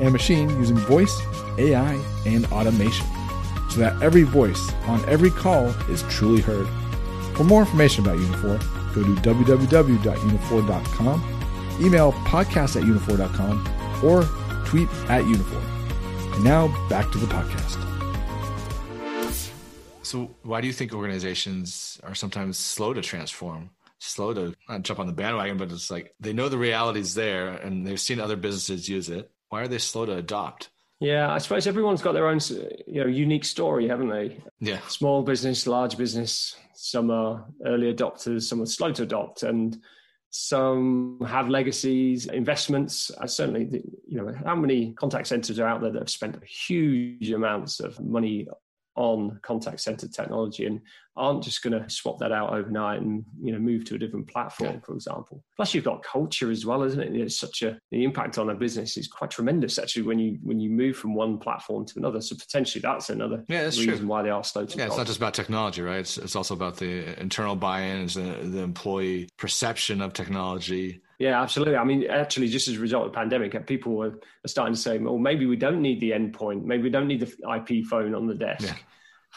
and 0.00 0.12
machine 0.12 0.50
using 0.50 0.76
voice, 0.76 1.18
AI, 1.56 1.98
and 2.26 2.44
automation 2.52 3.06
so 3.70 3.80
that 3.80 4.02
every 4.02 4.24
voice 4.24 4.70
on 4.84 5.02
every 5.08 5.30
call 5.30 5.68
is 5.88 6.02
truly 6.10 6.42
heard. 6.42 6.68
For 7.38 7.44
more 7.44 7.62
information 7.62 8.04
about 8.04 8.18
Uniphore, 8.18 8.60
go 8.94 9.02
to 9.02 9.14
www.uniphore.com, 9.22 11.40
email 11.80 12.12
podcast 12.12 12.76
at 12.76 12.82
uniphore.com, 12.86 13.66
or 14.04 14.24
tweet 14.66 14.90
at 15.08 15.24
Uniphore. 15.24 15.64
And 16.34 16.44
now 16.44 16.68
back 16.90 17.10
to 17.12 17.18
the 17.18 17.28
podcast. 17.28 17.85
So, 20.06 20.36
why 20.44 20.60
do 20.60 20.68
you 20.68 20.72
think 20.72 20.94
organizations 20.94 22.00
are 22.04 22.14
sometimes 22.14 22.58
slow 22.58 22.94
to 22.94 23.00
transform? 23.00 23.70
Slow 23.98 24.32
to 24.34 24.54
not 24.68 24.82
jump 24.82 25.00
on 25.00 25.08
the 25.08 25.12
bandwagon, 25.12 25.56
but 25.56 25.72
it's 25.72 25.90
like 25.90 26.14
they 26.20 26.32
know 26.32 26.48
the 26.48 26.58
reality 26.58 27.00
is 27.00 27.14
there 27.14 27.48
and 27.48 27.84
they've 27.84 27.98
seen 27.98 28.20
other 28.20 28.36
businesses 28.36 28.88
use 28.88 29.08
it. 29.08 29.28
Why 29.48 29.62
are 29.62 29.68
they 29.68 29.78
slow 29.78 30.06
to 30.06 30.12
adopt? 30.12 30.70
Yeah, 31.00 31.32
I 31.32 31.38
suppose 31.38 31.66
everyone's 31.66 32.02
got 32.02 32.12
their 32.12 32.28
own, 32.28 32.38
you 32.86 33.02
know, 33.02 33.08
unique 33.08 33.44
story, 33.44 33.88
haven't 33.88 34.10
they? 34.10 34.38
Yeah. 34.60 34.78
Small 34.86 35.24
business, 35.24 35.66
large 35.66 35.98
business. 35.98 36.54
Some 36.74 37.10
are 37.10 37.44
early 37.64 37.92
adopters, 37.92 38.42
some 38.42 38.62
are 38.62 38.66
slow 38.66 38.92
to 38.92 39.02
adopt, 39.02 39.42
and 39.42 39.76
some 40.30 41.18
have 41.26 41.48
legacies, 41.48 42.26
investments. 42.26 43.10
I 43.20 43.26
certainly, 43.26 43.82
you 44.06 44.22
know, 44.22 44.32
how 44.44 44.54
many 44.54 44.92
contact 44.92 45.26
centers 45.26 45.58
are 45.58 45.66
out 45.66 45.80
there 45.80 45.90
that 45.90 45.98
have 45.98 46.10
spent 46.10 46.42
huge 46.44 47.28
amounts 47.32 47.80
of 47.80 47.98
money 47.98 48.46
on 48.96 49.38
contact 49.42 49.80
center 49.80 50.08
technology 50.08 50.64
and 50.64 50.80
aren't 51.16 51.42
just 51.42 51.62
going 51.62 51.72
to 51.72 51.88
swap 51.88 52.18
that 52.18 52.32
out 52.32 52.52
overnight 52.52 53.00
and 53.00 53.24
you 53.42 53.52
know 53.52 53.58
move 53.58 53.84
to 53.84 53.94
a 53.94 53.98
different 53.98 54.26
platform 54.26 54.74
yeah. 54.74 54.80
for 54.80 54.94
example. 54.94 55.42
Plus 55.56 55.74
you've 55.74 55.84
got 55.84 56.02
culture 56.02 56.50
as 56.50 56.66
well 56.66 56.82
isn't 56.82 57.00
it? 57.00 57.14
It's 57.14 57.38
such 57.38 57.62
a 57.62 57.78
the 57.90 58.04
impact 58.04 58.38
on 58.38 58.50
a 58.50 58.54
business 58.54 58.96
is 58.96 59.06
quite 59.06 59.30
tremendous 59.30 59.78
actually 59.78 60.02
when 60.02 60.18
you 60.18 60.38
when 60.42 60.60
you 60.60 60.70
move 60.70 60.96
from 60.96 61.14
one 61.14 61.38
platform 61.38 61.84
to 61.86 61.98
another. 61.98 62.20
So 62.20 62.36
potentially 62.36 62.82
that's 62.82 63.10
another 63.10 63.44
yeah, 63.48 63.64
that's 63.64 63.78
reason 63.78 63.98
true. 63.98 64.06
why 64.06 64.22
they 64.22 64.30
are 64.30 64.44
slow 64.44 64.66
to 64.66 64.78
yeah 64.78 64.86
it's 64.86 64.96
not 64.96 65.06
just 65.06 65.18
about 65.18 65.34
technology 65.34 65.82
right? 65.82 66.00
It's, 66.00 66.18
it's 66.18 66.36
also 66.36 66.54
about 66.54 66.76
the 66.76 67.18
internal 67.20 67.56
buy-in 67.56 68.06
the, 68.06 68.38
the 68.42 68.60
employee 68.60 69.28
perception 69.38 70.00
of 70.00 70.12
technology 70.12 71.00
yeah, 71.18 71.40
absolutely. 71.40 71.76
I 71.76 71.84
mean, 71.84 72.06
actually, 72.08 72.48
just 72.48 72.68
as 72.68 72.76
a 72.76 72.80
result 72.80 73.06
of 73.06 73.12
the 73.12 73.16
pandemic, 73.16 73.66
people 73.66 74.02
are, 74.02 74.18
starting 74.46 74.74
to 74.74 74.80
say, 74.80 74.98
well, 74.98 75.18
maybe 75.18 75.46
we 75.46 75.56
don't 75.56 75.80
need 75.80 75.98
the 76.00 76.10
endpoint. 76.10 76.62
Maybe 76.62 76.84
we 76.84 76.90
don't 76.90 77.08
need 77.08 77.20
the 77.20 77.54
IP 77.56 77.86
phone 77.86 78.14
on 78.14 78.26
the 78.26 78.34
desk. 78.34 78.64
Yeah. 78.64 78.74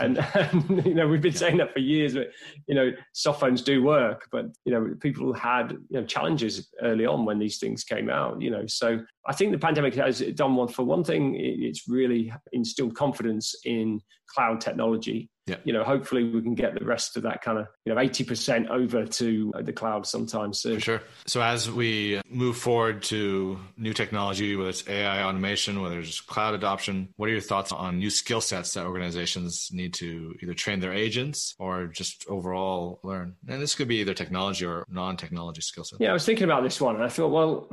And, 0.01 0.17
and, 0.17 0.85
you 0.85 0.93
know 0.93 1.07
we've 1.07 1.21
been 1.21 1.33
saying 1.33 1.57
that 1.57 1.73
for 1.73 1.79
years 1.79 2.13
but 2.13 2.29
you 2.67 2.75
know 2.75 2.91
soft 3.11 3.41
phones 3.41 3.61
do 3.61 3.83
work 3.83 4.27
but 4.31 4.45
you 4.63 4.71
know 4.71 4.95
people 5.01 5.33
had 5.33 5.71
you 5.71 5.99
know 5.99 6.05
challenges 6.05 6.69
early 6.81 7.05
on 7.05 7.25
when 7.25 7.37
these 7.37 7.57
things 7.57 7.83
came 7.83 8.09
out 8.09 8.41
you 8.41 8.49
know 8.49 8.65
so 8.65 9.01
i 9.27 9.33
think 9.33 9.51
the 9.51 9.57
pandemic 9.57 9.95
has 9.95 10.19
done 10.35 10.55
one 10.55 10.67
for 10.67 10.83
one 10.83 11.03
thing 11.03 11.35
it's 11.37 11.87
really 11.87 12.31
instilled 12.51 12.95
confidence 12.95 13.55
in 13.65 14.01
cloud 14.27 14.61
technology 14.61 15.29
yeah. 15.49 15.57
you 15.63 15.73
know, 15.73 15.83
hopefully 15.83 16.23
we 16.23 16.41
can 16.41 16.53
get 16.53 16.77
the 16.77 16.85
rest 16.85 17.17
of 17.17 17.23
that 17.23 17.41
kind 17.41 17.57
of, 17.57 17.67
you 17.83 17.93
know, 17.93 17.99
80% 17.99 18.69
over 18.69 19.05
to 19.05 19.53
the 19.61 19.73
cloud 19.73 20.05
sometime 20.05 20.53
soon. 20.53 20.75
For 20.75 20.81
sure. 20.81 21.01
So 21.25 21.41
as 21.41 21.69
we 21.69 22.21
move 22.29 22.57
forward 22.57 23.01
to 23.03 23.59
new 23.75 23.93
technology, 23.93 24.55
whether 24.55 24.69
it's 24.69 24.87
AI 24.87 25.23
automation, 25.23 25.81
whether 25.81 25.99
it's 25.99 26.21
cloud 26.21 26.53
adoption, 26.53 27.09
what 27.17 27.29
are 27.29 27.31
your 27.31 27.41
thoughts 27.41 27.71
on 27.71 27.97
new 27.97 28.09
skill 28.09 28.41
sets 28.41 28.73
that 28.75 28.85
organizations 28.85 29.69
need 29.73 29.93
to 29.95 30.35
either 30.41 30.53
train 30.53 30.79
their 30.79 30.93
agents 30.93 31.55
or 31.57 31.87
just 31.87 32.25
overall 32.29 32.99
learn? 33.03 33.35
And 33.47 33.61
this 33.61 33.75
could 33.75 33.87
be 33.87 33.97
either 33.97 34.13
technology 34.13 34.65
or 34.65 34.85
non-technology 34.89 35.61
skill 35.61 35.83
sets. 35.83 35.99
Yeah, 35.99 36.11
I 36.11 36.13
was 36.13 36.25
thinking 36.25 36.45
about 36.45 36.63
this 36.63 36.79
one 36.79 36.95
and 36.95 37.03
I 37.03 37.09
thought, 37.09 37.29
well, 37.29 37.69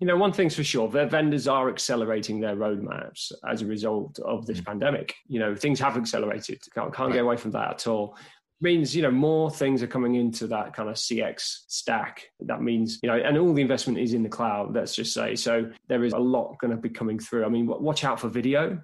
you 0.00 0.06
know, 0.06 0.16
one 0.16 0.32
thing's 0.32 0.56
for 0.56 0.64
sure, 0.64 0.88
their 0.88 1.06
vendors 1.06 1.46
are 1.46 1.68
accelerating 1.68 2.40
their 2.40 2.56
roadmaps 2.56 3.32
as 3.48 3.62
a 3.62 3.66
result 3.66 4.18
of 4.20 4.46
this 4.46 4.58
mm-hmm. 4.58 4.66
pandemic. 4.66 5.14
You 5.28 5.40
know, 5.40 5.54
things 5.54 5.80
have 5.80 5.96
accelerated. 5.96 6.62
Can't, 6.74 6.92
can't 6.94 7.08
right. 7.08 7.14
get 7.14 7.22
away 7.22 7.36
from 7.36 7.52
that 7.52 7.70
at 7.70 7.86
all. 7.86 8.16
Means, 8.60 8.94
you 8.94 9.02
know, 9.02 9.10
more 9.10 9.50
things 9.50 9.82
are 9.82 9.86
coming 9.86 10.14
into 10.14 10.46
that 10.46 10.74
kind 10.74 10.88
of 10.88 10.94
CX 10.94 11.64
stack. 11.68 12.28
That 12.40 12.62
means, 12.62 12.98
you 13.02 13.08
know, 13.08 13.16
and 13.16 13.36
all 13.36 13.52
the 13.52 13.60
investment 13.60 13.98
is 13.98 14.14
in 14.14 14.22
the 14.22 14.28
cloud, 14.28 14.74
let's 14.74 14.94
just 14.94 15.12
say. 15.12 15.34
So 15.34 15.70
there 15.88 16.04
is 16.04 16.12
a 16.12 16.18
lot 16.18 16.56
going 16.60 16.70
to 16.70 16.76
be 16.76 16.88
coming 16.88 17.18
through. 17.18 17.44
I 17.44 17.48
mean, 17.48 17.66
watch 17.66 18.04
out 18.04 18.20
for 18.20 18.28
video. 18.28 18.80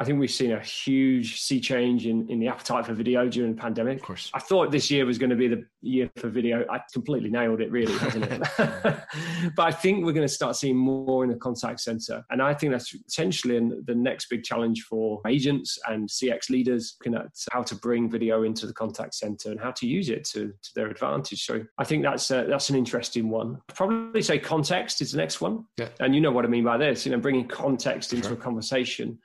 I 0.00 0.04
think 0.04 0.18
we've 0.18 0.30
seen 0.30 0.52
a 0.52 0.60
huge 0.60 1.42
sea 1.42 1.60
change 1.60 2.06
in, 2.06 2.26
in 2.30 2.40
the 2.40 2.48
appetite 2.48 2.86
for 2.86 2.94
video 2.94 3.28
during 3.28 3.54
the 3.54 3.60
pandemic. 3.60 3.98
Of 3.98 4.02
course. 4.02 4.30
I 4.32 4.38
thought 4.38 4.70
this 4.70 4.90
year 4.90 5.04
was 5.04 5.18
going 5.18 5.28
to 5.28 5.36
be 5.36 5.46
the 5.46 5.66
year 5.82 6.10
for 6.16 6.30
video. 6.30 6.64
I 6.70 6.80
completely 6.90 7.28
nailed 7.28 7.60
it, 7.60 7.70
really, 7.70 7.92
hasn't 7.98 8.24
it? 8.24 8.40
but 8.58 9.62
I 9.62 9.70
think 9.70 10.06
we're 10.06 10.14
going 10.14 10.26
to 10.26 10.32
start 10.32 10.56
seeing 10.56 10.74
more 10.74 11.22
in 11.22 11.28
the 11.28 11.36
contact 11.36 11.80
center. 11.80 12.24
And 12.30 12.40
I 12.40 12.54
think 12.54 12.72
that's 12.72 12.96
potentially 12.96 13.60
the 13.84 13.94
next 13.94 14.30
big 14.30 14.42
challenge 14.42 14.84
for 14.84 15.20
agents 15.28 15.78
and 15.86 16.08
CX 16.08 16.48
leaders 16.48 16.96
looking 16.98 17.20
at 17.20 17.26
how 17.52 17.62
to 17.62 17.74
bring 17.74 18.10
video 18.10 18.44
into 18.44 18.66
the 18.66 18.72
contact 18.72 19.14
center 19.14 19.50
and 19.50 19.60
how 19.60 19.72
to 19.72 19.86
use 19.86 20.08
it 20.08 20.24
to, 20.28 20.46
to 20.62 20.70
their 20.74 20.88
advantage. 20.88 21.44
So 21.44 21.62
I 21.76 21.84
think 21.84 22.04
that's 22.04 22.30
a, 22.30 22.46
that's 22.48 22.70
an 22.70 22.76
interesting 22.76 23.28
one. 23.28 23.60
I'd 23.68 23.74
probably 23.74 24.22
say 24.22 24.38
context 24.38 25.02
is 25.02 25.12
the 25.12 25.18
next 25.18 25.42
one. 25.42 25.66
Yeah. 25.76 25.88
And 26.00 26.14
you 26.14 26.22
know 26.22 26.30
what 26.30 26.46
I 26.46 26.48
mean 26.48 26.64
by 26.64 26.78
this, 26.78 27.04
you 27.04 27.12
know, 27.12 27.18
bringing 27.18 27.46
context 27.46 28.14
into 28.14 28.28
sure. 28.28 28.38
a 28.38 28.40
conversation 28.40 29.18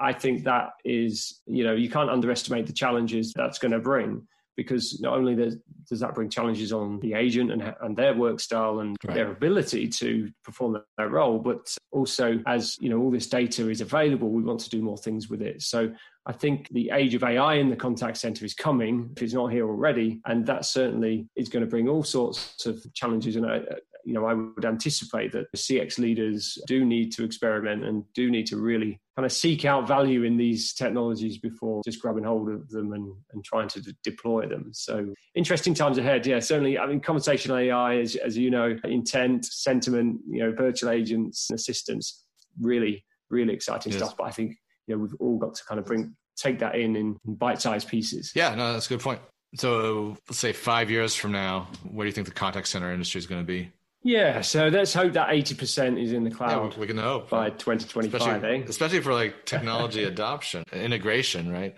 I 0.00 0.12
think 0.12 0.44
that 0.44 0.70
is, 0.84 1.40
you 1.46 1.64
know, 1.64 1.74
you 1.74 1.90
can't 1.90 2.10
underestimate 2.10 2.66
the 2.66 2.72
challenges 2.72 3.32
that's 3.34 3.58
going 3.58 3.72
to 3.72 3.78
bring 3.78 4.26
because 4.56 5.00
not 5.00 5.14
only 5.14 5.34
does, 5.34 5.56
does 5.88 6.00
that 6.00 6.14
bring 6.14 6.28
challenges 6.28 6.72
on 6.72 7.00
the 7.00 7.14
agent 7.14 7.50
and, 7.50 7.74
and 7.80 7.96
their 7.96 8.14
work 8.14 8.40
style 8.40 8.80
and 8.80 8.96
right. 9.06 9.14
their 9.14 9.30
ability 9.30 9.88
to 9.88 10.30
perform 10.44 10.82
their 10.98 11.08
role, 11.08 11.38
but 11.38 11.74
also 11.92 12.42
as 12.46 12.76
you 12.80 12.90
know 12.90 12.98
all 12.98 13.10
this 13.10 13.26
data 13.26 13.70
is 13.70 13.80
available, 13.80 14.28
we 14.28 14.42
want 14.42 14.60
to 14.60 14.68
do 14.68 14.82
more 14.82 14.98
things 14.98 15.30
with 15.30 15.40
it. 15.40 15.62
So 15.62 15.92
I 16.26 16.32
think 16.32 16.68
the 16.72 16.90
age 16.92 17.14
of 17.14 17.24
AI 17.24 17.54
in 17.54 17.70
the 17.70 17.76
contact 17.76 18.18
center 18.18 18.44
is 18.44 18.52
coming, 18.52 19.10
if 19.16 19.22
it's 19.22 19.32
not 19.32 19.50
here 19.50 19.66
already, 19.66 20.20
and 20.26 20.44
that 20.46 20.64
certainly 20.64 21.26
is 21.36 21.48
going 21.48 21.64
to 21.64 21.70
bring 21.70 21.88
all 21.88 22.04
sorts 22.04 22.66
of 22.66 22.84
challenges. 22.92 23.36
And 23.36 23.46
I, 23.46 23.60
you 24.04 24.14
know, 24.14 24.26
I 24.26 24.34
would 24.34 24.64
anticipate 24.64 25.32
that 25.32 25.50
the 25.52 25.58
CX 25.58 25.98
leaders 25.98 26.58
do 26.66 26.84
need 26.84 27.12
to 27.12 27.24
experiment 27.24 27.84
and 27.84 28.04
do 28.14 28.30
need 28.30 28.46
to 28.46 28.56
really 28.56 29.00
kind 29.16 29.26
of 29.26 29.32
seek 29.32 29.64
out 29.64 29.86
value 29.86 30.22
in 30.22 30.36
these 30.36 30.72
technologies 30.72 31.38
before 31.38 31.82
just 31.84 32.00
grabbing 32.00 32.24
hold 32.24 32.48
of 32.48 32.68
them 32.70 32.92
and, 32.92 33.14
and 33.32 33.44
trying 33.44 33.68
to 33.68 33.80
d- 33.80 33.94
deploy 34.02 34.46
them. 34.46 34.70
So 34.72 35.12
interesting 35.34 35.74
times 35.74 35.98
ahead. 35.98 36.26
Yeah, 36.26 36.40
certainly. 36.40 36.78
I 36.78 36.86
mean, 36.86 37.00
conversational 37.00 37.58
AI, 37.58 37.98
as, 37.98 38.16
as 38.16 38.36
you 38.36 38.50
know, 38.50 38.76
intent, 38.84 39.44
sentiment, 39.44 40.20
you 40.28 40.42
know, 40.42 40.52
virtual 40.52 40.90
agents 40.90 41.48
and 41.50 41.58
assistants, 41.58 42.24
really, 42.60 43.04
really 43.28 43.52
exciting 43.52 43.92
yes. 43.92 44.00
stuff. 44.00 44.16
But 44.16 44.24
I 44.24 44.30
think, 44.30 44.56
you 44.86 44.96
know, 44.96 45.02
we've 45.02 45.14
all 45.20 45.38
got 45.38 45.54
to 45.54 45.64
kind 45.64 45.78
of 45.78 45.86
bring, 45.86 46.16
take 46.36 46.58
that 46.60 46.76
in 46.76 46.96
in 46.96 47.16
bite-sized 47.26 47.88
pieces. 47.88 48.32
Yeah, 48.34 48.54
no, 48.54 48.72
that's 48.72 48.86
a 48.86 48.88
good 48.88 49.00
point. 49.00 49.20
So 49.56 50.16
let's 50.28 50.38
say 50.38 50.52
five 50.52 50.90
years 50.90 51.14
from 51.14 51.32
now, 51.32 51.68
where 51.82 52.04
do 52.04 52.08
you 52.08 52.12
think 52.12 52.28
the 52.28 52.34
contact 52.34 52.68
center 52.68 52.92
industry 52.92 53.18
is 53.18 53.26
going 53.26 53.40
to 53.40 53.46
be? 53.46 53.72
Yeah, 54.02 54.40
so 54.40 54.68
let's 54.68 54.94
hope 54.94 55.12
that 55.12 55.30
eighty 55.30 55.54
percent 55.54 55.98
is 55.98 56.12
in 56.12 56.24
the 56.24 56.30
cloud. 56.30 56.72
Yeah, 56.72 56.80
we 56.80 56.86
can 56.86 56.96
hope 56.96 57.28
by 57.28 57.50
twenty 57.50 57.86
twenty 57.86 58.08
five, 58.08 58.42
eh? 58.44 58.62
Especially 58.66 59.00
for 59.00 59.12
like 59.12 59.44
technology 59.44 60.04
adoption, 60.04 60.64
integration, 60.72 61.52
right? 61.52 61.76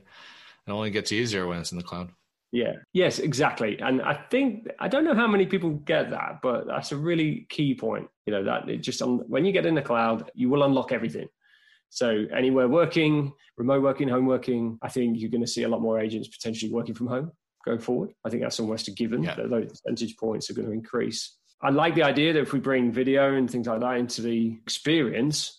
It 0.67 0.71
only 0.71 0.91
gets 0.91 1.11
easier 1.11 1.47
when 1.47 1.59
it's 1.59 1.73
in 1.73 1.79
the 1.79 1.85
cloud. 1.85 2.11
Yeah. 2.53 2.75
Yes, 2.93 3.19
exactly. 3.19 3.81
And 3.81 4.03
I 4.03 4.15
think 4.31 4.69
I 4.79 4.87
don't 4.87 5.05
know 5.05 5.15
how 5.15 5.27
many 5.27 5.47
people 5.47 5.71
get 5.71 6.11
that, 6.11 6.41
but 6.43 6.67
that's 6.67 6.93
a 6.93 6.97
really 6.97 7.47
key 7.49 7.75
point. 7.75 8.09
You 8.27 8.35
know 8.35 8.45
that 8.45 8.69
it 8.69 8.79
just 8.79 9.01
when 9.05 9.45
you 9.45 9.53
get 9.53 9.67
in 9.67 9.75
the 9.75 9.83
cloud, 9.83 10.31
you 10.35 10.49
will 10.49 10.63
unlock 10.63 10.93
everything. 10.93 11.29
So 11.89 12.25
anywhere 12.35 12.69
working, 12.69 13.33
remote 13.57 13.83
working, 13.83 14.09
home 14.09 14.27
working, 14.27 14.79
I 14.81 14.89
think 14.89 15.19
you're 15.19 15.31
going 15.31 15.43
to 15.43 15.47
see 15.47 15.65
a 15.65 15.69
lot 15.69 15.83
more 15.83 15.99
agents 15.99 16.29
potentially 16.29 16.73
working 16.73 16.95
from 16.95 17.07
home 17.07 17.33
going 17.65 17.81
forward. 17.81 18.15
I 18.25 18.31
think 18.31 18.43
that's 18.43 18.61
almost 18.61 18.89
a 18.89 18.93
given 18.93 19.23
yeah. 19.23 19.35
that 19.35 19.51
those 19.51 19.69
percentage 19.69 20.17
points 20.17 20.49
are 20.49 20.55
going 20.55 20.69
to 20.69 20.73
increase. 20.73 21.37
I 21.63 21.71
like 21.71 21.95
the 21.95 22.03
idea 22.03 22.33
that 22.33 22.41
if 22.41 22.53
we 22.53 22.59
bring 22.59 22.91
video 22.93 23.35
and 23.35 23.51
things 23.51 23.67
like 23.67 23.81
that 23.81 23.97
into 23.97 24.23
the 24.23 24.59
experience, 24.63 25.59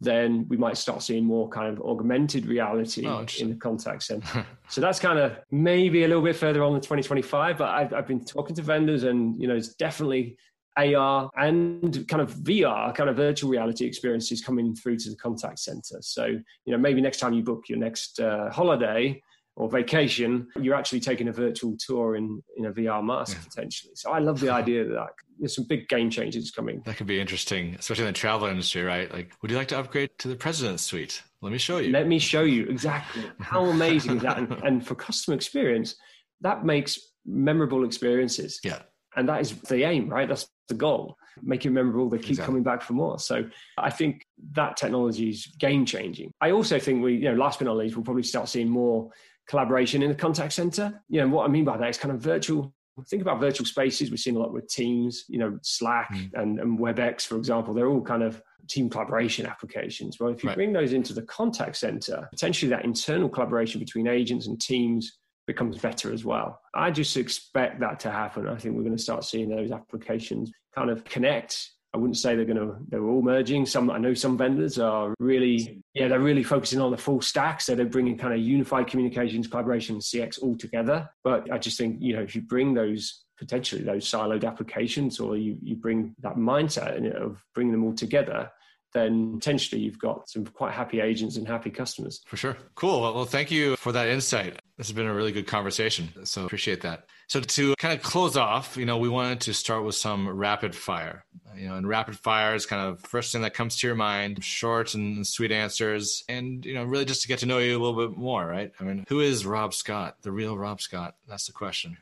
then 0.00 0.46
we 0.48 0.56
might 0.56 0.76
start 0.76 1.02
seeing 1.02 1.24
more 1.24 1.48
kind 1.48 1.68
of 1.72 1.80
augmented 1.82 2.46
reality 2.46 3.06
oh, 3.06 3.24
in 3.38 3.50
the 3.50 3.56
contact 3.56 4.02
center. 4.02 4.44
so 4.68 4.80
that's 4.80 4.98
kind 4.98 5.18
of 5.18 5.36
maybe 5.50 6.04
a 6.04 6.08
little 6.08 6.22
bit 6.22 6.34
further 6.34 6.62
on 6.62 6.74
in 6.74 6.80
2025, 6.80 7.58
but 7.58 7.68
I've, 7.68 7.92
I've 7.94 8.06
been 8.06 8.24
talking 8.24 8.56
to 8.56 8.62
vendors 8.62 9.04
and, 9.04 9.40
you 9.40 9.46
know, 9.46 9.54
it's 9.54 9.74
definitely 9.74 10.36
AR 10.76 11.30
and 11.36 12.08
kind 12.08 12.22
of 12.22 12.34
VR, 12.34 12.94
kind 12.94 13.10
of 13.10 13.16
virtual 13.16 13.50
reality 13.50 13.84
experiences 13.84 14.40
coming 14.40 14.74
through 14.74 14.96
to 14.98 15.10
the 15.10 15.16
contact 15.16 15.58
center. 15.58 15.98
So, 16.00 16.26
you 16.26 16.72
know, 16.72 16.78
maybe 16.78 17.00
next 17.00 17.18
time 17.18 17.32
you 17.32 17.42
book 17.42 17.68
your 17.68 17.78
next 17.78 18.18
uh, 18.18 18.50
holiday, 18.50 19.22
or 19.56 19.68
vacation, 19.68 20.48
you're 20.60 20.74
actually 20.74 21.00
taking 21.00 21.28
a 21.28 21.32
virtual 21.32 21.76
tour 21.78 22.16
in, 22.16 22.42
in 22.56 22.66
a 22.66 22.72
VR 22.72 23.04
mask 23.04 23.36
yeah. 23.36 23.44
potentially. 23.44 23.92
So 23.94 24.10
I 24.10 24.18
love 24.18 24.40
the 24.40 24.50
idea 24.50 24.84
that, 24.84 24.94
that 24.94 25.10
there's 25.38 25.54
some 25.54 25.66
big 25.66 25.88
game 25.88 26.08
changes 26.08 26.50
coming. 26.50 26.82
That 26.86 26.96
could 26.96 27.06
be 27.06 27.20
interesting, 27.20 27.76
especially 27.78 28.04
in 28.04 28.12
the 28.12 28.18
travel 28.18 28.48
industry, 28.48 28.82
right? 28.82 29.12
Like, 29.12 29.32
would 29.42 29.50
you 29.50 29.56
like 29.56 29.68
to 29.68 29.78
upgrade 29.78 30.10
to 30.18 30.28
the 30.28 30.36
president's 30.36 30.82
suite? 30.82 31.22
Let 31.42 31.52
me 31.52 31.58
show 31.58 31.78
you. 31.78 31.90
Let 31.90 32.06
me 32.06 32.18
show 32.18 32.42
you 32.42 32.64
exactly. 32.66 33.24
How 33.40 33.66
amazing 33.66 34.16
is 34.16 34.22
that? 34.22 34.38
And, 34.38 34.52
and 34.64 34.86
for 34.86 34.94
customer 34.94 35.34
experience, 35.34 35.96
that 36.40 36.64
makes 36.64 36.98
memorable 37.26 37.84
experiences. 37.84 38.60
Yeah. 38.64 38.82
And 39.16 39.28
that 39.28 39.40
is 39.42 39.52
the 39.62 39.84
aim, 39.84 40.08
right? 40.08 40.28
That's 40.28 40.48
the 40.68 40.74
goal. 40.74 41.16
Make 41.42 41.66
it 41.66 41.70
memorable. 41.70 42.08
They 42.08 42.18
keep 42.18 42.30
exactly. 42.30 42.46
coming 42.46 42.62
back 42.62 42.82
for 42.82 42.92
more. 42.94 43.18
So 43.18 43.44
I 43.76 43.90
think 43.90 44.24
that 44.52 44.76
technology 44.76 45.30
is 45.30 45.46
game 45.58 45.84
changing. 45.84 46.30
I 46.40 46.52
also 46.52 46.78
think 46.78 47.02
we, 47.02 47.14
you 47.14 47.24
know, 47.24 47.34
last 47.34 47.58
but 47.58 47.66
not 47.66 47.76
least, 47.76 47.96
we'll 47.96 48.04
probably 48.04 48.22
start 48.22 48.48
seeing 48.48 48.68
more 48.68 49.10
collaboration 49.48 50.02
in 50.02 50.10
the 50.10 50.14
contact 50.14 50.52
center. 50.52 51.02
You 51.08 51.20
know, 51.20 51.28
what 51.28 51.44
I 51.44 51.48
mean 51.48 51.64
by 51.64 51.76
that 51.76 51.88
is 51.88 51.98
kind 51.98 52.14
of 52.14 52.20
virtual. 52.20 52.74
Think 53.08 53.22
about 53.22 53.40
virtual 53.40 53.64
spaces. 53.64 54.10
We've 54.10 54.20
seen 54.20 54.36
a 54.36 54.38
lot 54.38 54.52
with 54.52 54.68
Teams, 54.68 55.24
you 55.28 55.38
know, 55.38 55.58
Slack 55.62 56.12
mm. 56.12 56.30
and, 56.34 56.60
and 56.60 56.78
WebEx, 56.78 57.26
for 57.26 57.36
example. 57.36 57.72
They're 57.72 57.88
all 57.88 58.02
kind 58.02 58.22
of 58.22 58.42
team 58.68 58.90
collaboration 58.90 59.46
applications. 59.46 60.20
Well, 60.20 60.30
if 60.30 60.44
you 60.44 60.48
right. 60.48 60.56
bring 60.56 60.72
those 60.72 60.92
into 60.92 61.14
the 61.14 61.22
contact 61.22 61.76
center, 61.76 62.28
potentially 62.30 62.68
that 62.68 62.84
internal 62.84 63.28
collaboration 63.30 63.80
between 63.80 64.08
agents 64.08 64.46
and 64.46 64.60
teams 64.60 65.18
becomes 65.46 65.78
better 65.78 66.12
as 66.12 66.24
well. 66.24 66.60
I 66.74 66.90
just 66.90 67.16
expect 67.16 67.80
that 67.80 67.98
to 68.00 68.10
happen. 68.10 68.46
I 68.46 68.56
think 68.56 68.76
we're 68.76 68.82
going 68.82 68.96
to 68.96 69.02
start 69.02 69.24
seeing 69.24 69.48
those 69.48 69.72
applications 69.72 70.52
kind 70.74 70.90
of 70.90 71.04
connect 71.04 71.70
I 71.94 71.98
wouldn't 71.98 72.16
say 72.16 72.34
they're 72.34 72.46
going 72.46 72.56
to, 72.56 72.76
they're 72.88 73.04
all 73.04 73.20
merging. 73.20 73.66
Some, 73.66 73.90
I 73.90 73.98
know 73.98 74.14
some 74.14 74.38
vendors 74.38 74.78
are 74.78 75.14
really, 75.18 75.82
yeah, 75.92 76.08
they're 76.08 76.20
really 76.20 76.42
focusing 76.42 76.80
on 76.80 76.90
the 76.90 76.96
full 76.96 77.20
stack. 77.20 77.60
So 77.60 77.74
they're 77.74 77.84
bringing 77.84 78.16
kind 78.16 78.32
of 78.32 78.40
unified 78.40 78.86
communications, 78.86 79.46
collaboration, 79.46 79.98
CX 79.98 80.40
all 80.40 80.56
together. 80.56 81.10
But 81.22 81.52
I 81.52 81.58
just 81.58 81.76
think, 81.76 81.98
you 82.00 82.16
know, 82.16 82.22
if 82.22 82.34
you 82.34 82.40
bring 82.42 82.72
those 82.72 83.24
potentially 83.38 83.82
those 83.82 84.08
siloed 84.08 84.44
applications 84.44 85.18
or 85.20 85.36
you, 85.36 85.58
you 85.62 85.76
bring 85.76 86.14
that 86.20 86.36
mindset 86.36 87.14
of 87.14 87.44
bringing 87.54 87.72
them 87.72 87.84
all 87.84 87.94
together, 87.94 88.50
then 88.92 89.38
potentially 89.38 89.80
you've 89.80 89.98
got 89.98 90.28
some 90.28 90.44
quite 90.44 90.72
happy 90.72 91.00
agents 91.00 91.36
and 91.36 91.46
happy 91.46 91.70
customers. 91.70 92.22
For 92.26 92.36
sure. 92.36 92.56
Cool. 92.74 93.00
Well, 93.00 93.24
thank 93.24 93.50
you 93.50 93.76
for 93.76 93.92
that 93.92 94.08
insight. 94.08 94.60
This 94.76 94.88
has 94.88 94.96
been 94.96 95.06
a 95.06 95.14
really 95.14 95.32
good 95.32 95.46
conversation. 95.46 96.08
So 96.24 96.44
appreciate 96.44 96.82
that. 96.82 97.06
So 97.28 97.40
to 97.40 97.74
kind 97.76 97.96
of 97.96 98.02
close 98.02 98.36
off, 98.36 98.76
you 98.76 98.84
know, 98.84 98.98
we 98.98 99.08
wanted 99.08 99.40
to 99.42 99.54
start 99.54 99.84
with 99.84 99.94
some 99.94 100.28
rapid 100.28 100.74
fire. 100.74 101.24
You 101.56 101.68
know, 101.68 101.76
and 101.76 101.86
rapid 101.86 102.18
fire 102.18 102.54
is 102.54 102.66
kind 102.66 102.82
of 102.82 103.00
first 103.00 103.32
thing 103.32 103.42
that 103.42 103.54
comes 103.54 103.78
to 103.78 103.86
your 103.86 103.96
mind, 103.96 104.42
short 104.42 104.94
and 104.94 105.26
sweet 105.26 105.52
answers, 105.52 106.24
and 106.28 106.64
you 106.64 106.74
know, 106.74 106.84
really 106.84 107.04
just 107.04 107.22
to 107.22 107.28
get 107.28 107.40
to 107.40 107.46
know 107.46 107.58
you 107.58 107.76
a 107.76 107.82
little 107.82 108.08
bit 108.08 108.16
more, 108.18 108.46
right? 108.46 108.72
I 108.80 108.84
mean, 108.84 109.04
who 109.08 109.20
is 109.20 109.44
Rob 109.44 109.74
Scott, 109.74 110.16
the 110.22 110.32
real 110.32 110.56
Rob 110.56 110.80
Scott? 110.80 111.16
That's 111.28 111.46
the 111.46 111.52
question. 111.52 111.98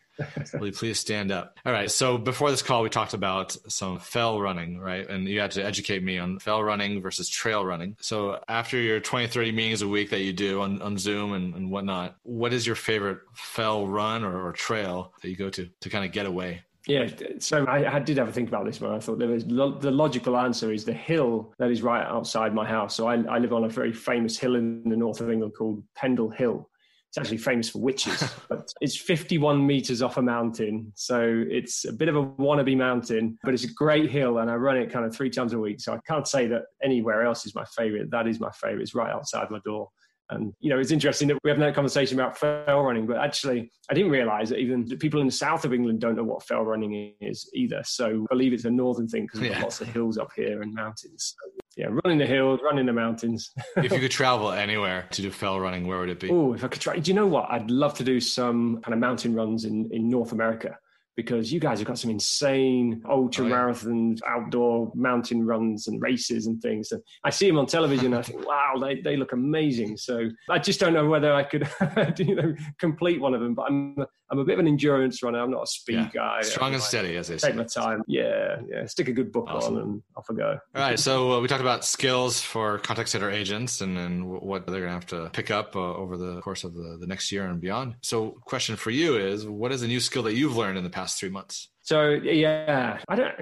Will 0.59 0.71
please 0.73 0.99
stand 0.99 1.31
up? 1.31 1.57
All 1.65 1.73
right. 1.73 1.91
So 1.91 2.19
before 2.19 2.51
this 2.51 2.63
call, 2.63 2.83
we 2.83 2.91
talked 2.91 3.15
about 3.15 3.57
some 3.69 3.99
fell 3.99 4.41
running, 4.41 4.79
right? 4.79 5.09
And 5.09 5.29
you 5.29 5.41
had 5.41 5.53
to 5.53 5.65
educate 5.65 6.03
me 6.03 6.19
on 6.19 6.39
fell 6.39 6.63
running 6.63 7.01
versus 7.03 7.29
trail 7.29 7.65
running. 7.65 7.97
So 8.01 8.43
after 8.49 8.79
your 8.79 9.01
20, 9.01 9.29
30 9.29 9.53
meetings 9.53 9.83
a 9.83 9.89
week 9.89 10.11
that 10.11 10.21
you 10.21 10.33
do 10.33 10.61
on, 10.63 10.83
on 10.83 10.99
Zoom 10.99 11.33
and, 11.33 11.55
and 11.55 11.71
whatnot, 11.71 12.17
what 12.23 12.53
is 12.53 12.67
your 12.67 12.77
favorite 12.77 13.19
fell 13.35 13.87
run 13.87 14.25
or, 14.25 14.47
or 14.47 14.53
trail 14.53 15.13
that 15.23 15.29
you 15.29 15.37
go 15.37 15.51
to 15.51 15.69
to 15.81 15.91
kind 15.91 16.05
of 16.05 16.13
get 16.13 16.27
away? 16.27 16.63
Yeah, 16.87 17.09
so 17.39 17.67
I, 17.67 17.97
I, 17.97 17.99
did 17.99 18.17
have 18.17 18.29
a 18.29 18.33
think 18.33 18.49
about 18.49 18.65
this 18.65 18.81
one. 18.81 18.93
I 18.93 19.01
thought 19.01 19.19
there 19.19 19.29
was 19.29 19.45
lo- 19.47 19.79
the 19.79 19.91
logical 19.91 20.37
answer 20.37 20.73
is 20.73 20.85
the 20.85 20.95
hill 20.95 21.53
that 21.59 21.71
is 21.71 21.83
right 21.83 22.05
outside 22.07 22.55
my 22.55 22.67
house. 22.67 22.97
So 22.97 23.07
I, 23.07 23.17
I, 23.25 23.39
live 23.39 23.53
on 23.53 23.65
a 23.65 23.69
very 23.69 23.93
famous 23.93 24.39
hill 24.39 24.57
in 24.57 24.89
the 24.89 24.97
north 24.97 25.21
of 25.21 25.31
England 25.31 25.53
called 25.55 25.85
Pendle 25.95 26.31
Hill, 26.31 26.71
it's 27.11 27.19
actually 27.19 27.39
famous 27.39 27.69
for 27.69 27.81
witches, 27.81 28.23
but 28.49 28.73
it's 28.81 28.97
51 28.97 29.67
meters 29.67 30.01
off 30.01 30.17
a 30.17 30.23
mountain. 30.23 30.93
So 30.95 31.45
it's 31.51 31.85
a 31.85 31.93
bit 31.93 32.09
of 32.09 32.15
a 32.15 32.25
wannabe 32.25 32.77
mountain, 32.77 33.37
but 33.43 33.53
it's 33.53 33.65
a 33.65 33.73
great 33.73 34.09
hill. 34.09 34.39
And 34.39 34.49
I 34.49 34.55
run 34.55 34.77
it 34.77 34.93
kind 34.93 35.05
of 35.05 35.13
three 35.15 35.29
times 35.29 35.53
a 35.53 35.59
week. 35.59 35.81
So 35.81 35.93
I 35.93 35.99
can't 36.07 36.29
say 36.29 36.47
that 36.47 36.63
anywhere 36.85 37.25
else 37.25 37.45
is 37.47 37.55
my 37.55 37.65
favorite. 37.65 38.13
That 38.13 38.29
is 38.29 38.39
my 38.39 38.51
favorite. 38.53 38.83
It's 38.83 38.95
right 38.95 39.11
outside 39.11 39.51
my 39.51 39.59
door. 39.65 39.89
And, 40.31 40.53
you 40.61 40.71
know, 40.71 40.79
it's 40.79 40.93
interesting 40.93 41.27
that 41.29 41.39
we 41.43 41.51
have 41.51 41.59
that 41.59 41.75
conversation 41.75 42.17
about 42.17 42.39
fell 42.39 42.83
running, 42.83 43.05
but 43.05 43.17
actually, 43.17 43.73
I 43.91 43.95
didn't 43.95 44.13
realize 44.13 44.51
that 44.51 44.59
even 44.59 44.87
people 44.99 45.21
in 45.21 45.27
the 45.27 45.33
south 45.33 45.65
of 45.65 45.75
England 45.75 46.01
don't 46.01 46.15
know 46.15 46.23
what 46.23 46.45
fell 46.45 46.63
running 46.63 47.15
is 47.21 47.51
either. 47.53 47.83
So 47.85 48.25
I 48.31 48.35
believe 48.35 48.53
it's 48.53 48.65
a 48.65 48.71
northern 48.71 49.09
thing 49.09 49.23
because 49.23 49.41
we've 49.41 49.53
got 49.53 49.63
lots 49.63 49.81
of 49.81 49.89
hills 49.89 50.17
up 50.17 50.31
here 50.37 50.63
and 50.63 50.73
mountains. 50.73 51.35
So, 51.37 51.60
yeah, 51.77 51.87
running 52.05 52.19
the 52.19 52.27
hills, 52.27 52.61
running 52.63 52.87
the 52.87 52.93
mountains. 52.93 53.51
if 53.77 53.93
you 53.93 53.99
could 54.01 54.11
travel 54.11 54.51
anywhere 54.51 55.07
to 55.13 55.23
do 55.23 55.31
fell 55.31 55.61
running, 55.61 55.87
where 55.87 56.01
would 56.01 56.11
it 56.11 56.21
be? 56.21 56.31
Oh, 56.31 56.53
if 56.53 56.65
I 56.65 56.69
could 56.69 56.81
try, 56.81 56.99
do 56.99 57.11
you 57.11 57.15
know 57.15 57.27
what? 57.27 57.51
I'd 57.51 57.71
love 57.71 57.95
to 57.95 58.05
do 58.05 58.21
some 58.21 58.81
kind 58.83 58.93
of 58.93 59.01
mountain 59.01 59.35
runs 59.35 59.65
in, 59.65 59.89
in 59.93 60.09
North 60.09 60.33
America 60.33 60.79
because 61.21 61.53
you 61.53 61.61
guys 61.61 61.79
have 61.81 61.87
got 61.87 61.99
some 61.99 62.11
insane 62.11 63.03
ultra 63.09 63.45
oh, 63.45 63.49
marathons, 63.51 64.21
outdoor 64.27 64.91
mountain 64.95 65.45
runs 65.45 65.87
and 65.87 66.01
races 66.01 66.47
and 66.47 66.63
things. 66.63 66.93
And 66.93 67.03
I 67.25 67.31
see 67.31 67.47
them 67.47 67.59
on 67.59 67.67
television. 67.67 68.07
and 68.07 68.15
I 68.15 68.23
think, 68.23 68.47
wow, 68.47 68.77
they, 68.81 69.03
they 69.03 69.19
look 69.19 69.33
amazing. 69.33 69.99
So 69.99 70.31
I 70.49 70.59
just 70.59 70.81
don't 70.81 70.95
know 70.95 71.09
whether 71.11 71.35
I 71.35 71.43
could, 71.43 71.69
you 72.19 72.35
know, 72.35 72.55
complete 72.79 73.21
one 73.21 73.35
of 73.35 73.43
them. 73.43 73.55
But 73.55 73.67
I'm 73.69 73.97
I'm 74.31 74.39
a 74.39 74.45
bit 74.45 74.55
of 74.55 74.61
an 74.61 74.69
endurance 74.69 75.23
runner. 75.23 75.41
I'm 75.41 75.51
not 75.51 75.65
a 75.65 75.67
speed 75.67 75.95
yeah. 75.95 76.11
guy. 76.15 76.41
Strong 76.43 76.75
and 76.75 76.83
steady, 76.83 77.17
as 77.17 77.27
they 77.27 77.37
say. 77.37 77.49
Take 77.49 77.57
my 77.57 77.65
time. 77.65 78.05
Yeah, 78.07 78.61
yeah. 78.69 78.87
Stick 78.87 79.09
a 79.09 79.13
good 79.13 79.33
book 79.33 79.47
awesome. 79.49 79.77
on 79.77 79.83
and 79.83 80.03
off 80.17 80.27
I 80.31 80.35
go. 80.35 80.59
All 80.77 80.83
right. 80.83 80.99
So 80.99 81.33
uh, 81.33 81.41
we 81.41 81.49
talked 81.49 81.61
about 81.61 81.85
skills 81.85 82.41
for 82.41 82.79
contact 82.79 83.09
center 83.09 83.29
agents 83.29 83.81
and, 83.81 83.99
and 83.99 84.29
what 84.29 84.67
they're 84.69 84.87
going 84.87 84.89
to 84.89 84.95
have 84.95 85.07
to 85.07 85.31
pick 85.31 85.51
up 85.51 85.75
uh, 85.75 85.95
over 85.95 86.17
the 86.17 86.41
course 86.43 86.63
of 86.63 86.75
the, 86.75 86.97
the 87.01 87.09
next 87.09 87.33
year 87.33 87.47
and 87.47 87.61
beyond. 87.61 87.97
So 88.03 88.39
question 88.45 88.77
for 88.77 88.91
you 88.91 89.17
is, 89.17 89.47
what 89.47 89.73
is 89.73 89.83
a 89.83 89.89
new 89.89 89.99
skill 89.99 90.23
that 90.23 90.35
you've 90.35 90.57
learned 90.57 90.79
in 90.79 90.85
the 90.85 90.91
past 90.91 91.10
three 91.19 91.29
months? 91.29 91.69
So 91.83 92.11
yeah, 92.11 92.99
I 93.09 93.17
don't. 93.17 93.35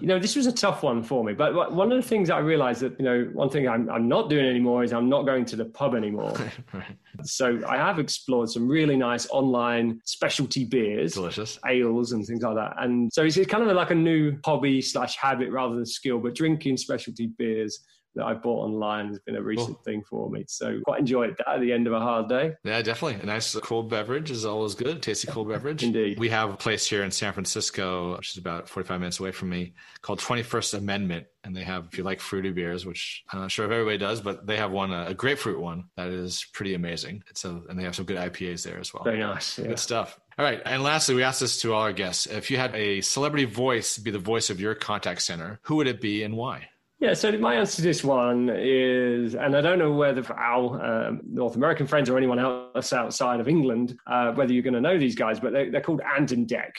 You 0.00 0.06
know, 0.06 0.18
this 0.18 0.36
was 0.36 0.46
a 0.46 0.52
tough 0.52 0.82
one 0.82 1.02
for 1.02 1.22
me. 1.22 1.34
But 1.34 1.74
one 1.74 1.92
of 1.92 2.00
the 2.00 2.08
things 2.08 2.30
I 2.30 2.38
realized 2.38 2.80
that 2.80 2.98
you 2.98 3.04
know, 3.04 3.28
one 3.34 3.50
thing 3.50 3.68
I'm 3.68 3.90
I'm 3.90 4.08
not 4.08 4.30
doing 4.30 4.46
anymore 4.46 4.84
is 4.84 4.92
I'm 4.92 5.08
not 5.08 5.26
going 5.26 5.44
to 5.46 5.56
the 5.56 5.66
pub 5.66 5.94
anymore. 5.94 6.32
right. 6.72 6.96
So 7.24 7.60
I 7.68 7.76
have 7.76 7.98
explored 7.98 8.48
some 8.48 8.68
really 8.68 8.96
nice 8.96 9.28
online 9.30 10.00
specialty 10.04 10.64
beers, 10.64 11.14
delicious 11.14 11.58
ales, 11.68 12.12
and 12.12 12.24
things 12.24 12.42
like 12.42 12.54
that. 12.54 12.74
And 12.78 13.12
so 13.12 13.24
it's 13.24 13.36
kind 13.46 13.68
of 13.68 13.76
like 13.76 13.90
a 13.90 13.94
new 13.94 14.38
hobby 14.44 14.80
slash 14.80 15.16
habit 15.16 15.50
rather 15.50 15.74
than 15.74 15.84
skill. 15.84 16.18
But 16.20 16.34
drinking 16.34 16.78
specialty 16.78 17.26
beers 17.26 17.80
that 18.14 18.24
I 18.24 18.34
bought 18.34 18.64
online 18.66 19.08
has 19.08 19.18
been 19.20 19.36
a 19.36 19.42
recent 19.42 19.76
cool. 19.76 19.82
thing 19.84 20.02
for 20.08 20.30
me. 20.30 20.44
So 20.48 20.80
quite 20.84 21.00
enjoyed 21.00 21.36
that 21.38 21.48
at 21.48 21.60
the 21.60 21.72
end 21.72 21.86
of 21.86 21.92
a 21.92 22.00
hard 22.00 22.28
day. 22.28 22.54
Yeah, 22.64 22.82
definitely. 22.82 23.20
A 23.22 23.26
nice 23.26 23.54
cold 23.56 23.88
beverage 23.88 24.30
is 24.30 24.44
always 24.44 24.74
good. 24.74 25.02
Tasty 25.02 25.28
cold 25.28 25.48
beverage. 25.50 25.82
Indeed. 25.82 26.18
We 26.18 26.28
have 26.30 26.50
a 26.52 26.56
place 26.56 26.88
here 26.88 27.02
in 27.02 27.10
San 27.10 27.32
Francisco, 27.32 28.16
which 28.16 28.30
is 28.30 28.36
about 28.36 28.68
45 28.68 29.00
minutes 29.00 29.20
away 29.20 29.32
from 29.32 29.50
me, 29.50 29.74
called 30.02 30.20
21st 30.20 30.78
Amendment. 30.78 31.26
And 31.42 31.56
they 31.56 31.62
have, 31.62 31.88
if 31.90 31.96
you 31.96 32.04
like 32.04 32.20
fruity 32.20 32.50
beers, 32.50 32.84
which 32.84 33.24
I'm 33.32 33.40
not 33.40 33.50
sure 33.50 33.64
if 33.64 33.70
everybody 33.70 33.96
does, 33.96 34.20
but 34.20 34.46
they 34.46 34.58
have 34.58 34.72
one, 34.72 34.92
a 34.92 35.14
grapefruit 35.14 35.58
one 35.58 35.84
that 35.96 36.08
is 36.08 36.46
pretty 36.52 36.74
amazing. 36.74 37.22
It's 37.30 37.44
a, 37.44 37.62
and 37.68 37.78
they 37.78 37.84
have 37.84 37.94
some 37.94 38.04
good 38.04 38.18
IPAs 38.18 38.64
there 38.64 38.78
as 38.78 38.92
well. 38.92 39.04
Very 39.04 39.20
nice. 39.20 39.58
Yeah. 39.58 39.68
Good 39.68 39.78
stuff. 39.78 40.18
All 40.38 40.44
right. 40.44 40.60
And 40.64 40.82
lastly, 40.82 41.14
we 41.14 41.22
asked 41.22 41.40
this 41.40 41.60
to 41.62 41.72
all 41.72 41.82
our 41.82 41.92
guests. 41.92 42.26
If 42.26 42.50
you 42.50 42.58
had 42.58 42.74
a 42.74 43.00
celebrity 43.00 43.46
voice 43.46 43.96
be 43.96 44.10
the 44.10 44.18
voice 44.18 44.50
of 44.50 44.60
your 44.60 44.74
contact 44.74 45.22
center, 45.22 45.60
who 45.62 45.76
would 45.76 45.86
it 45.86 46.00
be 46.00 46.22
and 46.22 46.36
why? 46.36 46.68
Yeah, 47.00 47.14
so 47.14 47.32
my 47.38 47.54
answer 47.54 47.76
to 47.76 47.82
this 47.82 48.04
one 48.04 48.50
is, 48.54 49.34
and 49.34 49.56
I 49.56 49.62
don't 49.62 49.78
know 49.78 49.92
whether 49.92 50.22
for 50.22 50.38
our 50.38 51.06
um, 51.08 51.22
North 51.24 51.56
American 51.56 51.86
friends 51.86 52.10
or 52.10 52.18
anyone 52.18 52.38
else 52.38 52.92
outside 52.92 53.40
of 53.40 53.48
England, 53.48 53.98
uh, 54.06 54.32
whether 54.32 54.52
you're 54.52 54.62
going 54.62 54.74
to 54.74 54.82
know 54.82 54.98
these 54.98 55.14
guys, 55.14 55.40
but 55.40 55.54
they're, 55.54 55.70
they're 55.70 55.80
called 55.80 56.02
Ant 56.14 56.32
and 56.32 56.46
Dec. 56.46 56.70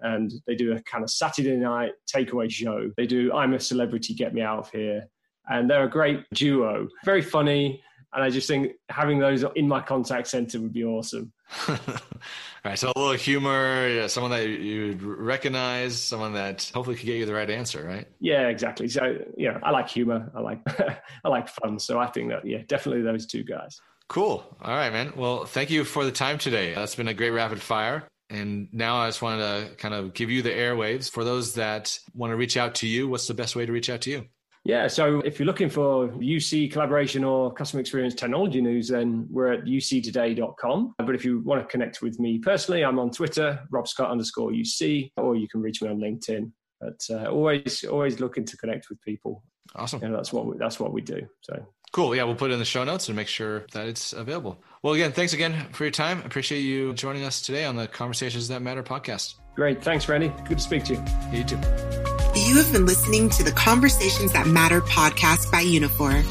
And 0.00 0.32
they 0.46 0.54
do 0.54 0.72
a 0.72 0.80
kind 0.82 1.04
of 1.04 1.10
Saturday 1.10 1.54
night 1.54 1.92
takeaway 2.12 2.50
show. 2.50 2.90
They 2.96 3.06
do 3.06 3.30
I'm 3.34 3.52
a 3.52 3.60
Celebrity, 3.60 4.14
Get 4.14 4.32
Me 4.32 4.40
Out 4.40 4.58
of 4.58 4.70
Here. 4.70 5.06
And 5.46 5.68
they're 5.68 5.84
a 5.84 5.90
great 5.90 6.24
duo, 6.32 6.88
very 7.04 7.20
funny. 7.20 7.82
And 8.14 8.22
I 8.22 8.30
just 8.30 8.46
think 8.46 8.72
having 8.90 9.18
those 9.18 9.44
in 9.56 9.66
my 9.66 9.80
contact 9.80 10.28
center 10.28 10.60
would 10.60 10.72
be 10.72 10.84
awesome. 10.84 11.32
All 11.68 11.78
right, 12.64 12.78
so 12.78 12.92
a 12.94 12.98
little 12.98 13.16
humor, 13.16 13.88
yeah, 13.88 14.06
someone 14.06 14.30
that 14.32 14.48
you'd 14.48 15.02
recognize, 15.02 16.00
someone 16.00 16.34
that 16.34 16.70
hopefully 16.74 16.96
could 16.96 17.06
get 17.06 17.16
you 17.16 17.26
the 17.26 17.34
right 17.34 17.48
answer, 17.48 17.84
right? 17.84 18.06
Yeah, 18.20 18.48
exactly. 18.48 18.88
So 18.88 19.18
yeah, 19.36 19.58
I 19.62 19.70
like 19.70 19.88
humor. 19.88 20.30
I 20.34 20.40
like 20.40 20.60
I 21.24 21.28
like 21.28 21.48
fun. 21.48 21.78
So 21.78 21.98
I 21.98 22.06
think 22.06 22.30
that 22.30 22.46
yeah, 22.46 22.62
definitely 22.66 23.02
those 23.02 23.26
two 23.26 23.44
guys. 23.44 23.80
Cool. 24.08 24.44
All 24.60 24.74
right, 24.74 24.92
man. 24.92 25.14
Well, 25.16 25.46
thank 25.46 25.70
you 25.70 25.84
for 25.84 26.04
the 26.04 26.12
time 26.12 26.36
today. 26.36 26.74
That's 26.74 26.94
been 26.94 27.08
a 27.08 27.14
great 27.14 27.30
rapid 27.30 27.62
fire. 27.62 28.06
And 28.28 28.68
now 28.72 28.96
I 28.96 29.08
just 29.08 29.22
wanted 29.22 29.68
to 29.70 29.76
kind 29.76 29.94
of 29.94 30.14
give 30.14 30.30
you 30.30 30.42
the 30.42 30.50
airwaves. 30.50 31.10
For 31.10 31.24
those 31.24 31.54
that 31.54 31.98
want 32.14 32.30
to 32.30 32.36
reach 32.36 32.56
out 32.56 32.76
to 32.76 32.86
you, 32.86 33.08
what's 33.08 33.26
the 33.26 33.34
best 33.34 33.56
way 33.56 33.66
to 33.66 33.72
reach 33.72 33.90
out 33.90 34.02
to 34.02 34.10
you? 34.10 34.26
Yeah, 34.64 34.86
so 34.86 35.20
if 35.20 35.38
you're 35.38 35.46
looking 35.46 35.68
for 35.68 36.08
UC 36.08 36.70
collaboration 36.70 37.24
or 37.24 37.52
customer 37.52 37.80
experience 37.80 38.14
technology 38.14 38.60
news, 38.60 38.88
then 38.88 39.26
we're 39.28 39.52
at 39.52 39.64
uctoday.com. 39.64 40.94
But 40.98 41.14
if 41.14 41.24
you 41.24 41.40
want 41.40 41.60
to 41.60 41.66
connect 41.66 42.00
with 42.00 42.20
me 42.20 42.38
personally, 42.38 42.84
I'm 42.84 42.98
on 42.98 43.10
Twitter, 43.10 43.60
robscott 43.72 44.08
underscore 44.08 44.52
UC, 44.52 45.12
or 45.16 45.34
you 45.34 45.48
can 45.48 45.62
reach 45.62 45.82
me 45.82 45.88
on 45.88 45.98
LinkedIn. 45.98 46.52
But 46.80 47.00
uh, 47.10 47.30
always, 47.30 47.84
always 47.84 48.20
looking 48.20 48.44
to 48.44 48.56
connect 48.56 48.88
with 48.88 49.00
people. 49.02 49.42
Awesome. 49.74 50.02
And 50.02 50.14
that's 50.14 50.32
what 50.32 50.46
we, 50.46 50.56
that's 50.58 50.78
what 50.78 50.92
we 50.92 51.00
do. 51.00 51.26
So 51.40 51.66
cool. 51.92 52.14
Yeah, 52.14 52.24
we'll 52.24 52.34
put 52.34 52.50
it 52.50 52.54
in 52.54 52.58
the 52.58 52.64
show 52.64 52.84
notes 52.84 53.08
and 53.08 53.16
make 53.16 53.28
sure 53.28 53.66
that 53.72 53.86
it's 53.86 54.12
available. 54.12 54.62
Well, 54.82 54.94
again, 54.94 55.12
thanks 55.12 55.32
again 55.32 55.68
for 55.72 55.84
your 55.84 55.92
time. 55.92 56.22
Appreciate 56.24 56.60
you 56.60 56.92
joining 56.94 57.24
us 57.24 57.40
today 57.40 57.64
on 57.64 57.76
the 57.76 57.88
Conversations 57.88 58.48
That 58.48 58.62
Matter 58.62 58.82
podcast. 58.82 59.34
Great. 59.54 59.82
Thanks, 59.82 60.08
Randy. 60.08 60.32
Good 60.44 60.58
to 60.58 60.64
speak 60.64 60.84
to 60.84 60.94
you. 60.94 61.04
You 61.32 61.44
too. 61.44 62.11
You 62.52 62.58
have 62.58 62.70
been 62.70 62.84
listening 62.84 63.30
to 63.30 63.42
the 63.42 63.50
Conversations 63.50 64.34
That 64.34 64.46
Matter 64.46 64.82
podcast 64.82 65.50
by 65.50 65.64
Uniphore. 65.64 66.22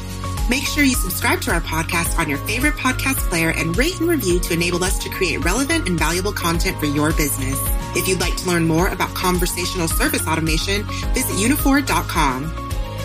Make 0.48 0.62
sure 0.62 0.84
you 0.84 0.94
subscribe 0.94 1.40
to 1.40 1.50
our 1.50 1.60
podcast 1.60 2.16
on 2.16 2.28
your 2.28 2.38
favorite 2.38 2.74
podcast 2.74 3.16
player 3.28 3.50
and 3.50 3.76
rate 3.76 3.98
and 3.98 4.08
review 4.08 4.38
to 4.38 4.52
enable 4.52 4.84
us 4.84 5.00
to 5.00 5.08
create 5.08 5.44
relevant 5.44 5.88
and 5.88 5.98
valuable 5.98 6.32
content 6.32 6.78
for 6.78 6.86
your 6.86 7.10
business. 7.10 7.58
If 7.96 8.06
you'd 8.06 8.20
like 8.20 8.36
to 8.36 8.46
learn 8.46 8.68
more 8.68 8.86
about 8.86 9.12
conversational 9.16 9.88
service 9.88 10.24
automation, 10.28 10.84
visit 11.12 11.34
uniphore.com. 11.38 12.44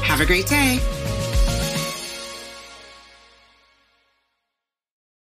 Have 0.04 0.22
a 0.22 0.26
great 0.28 0.46
day. 0.46 0.78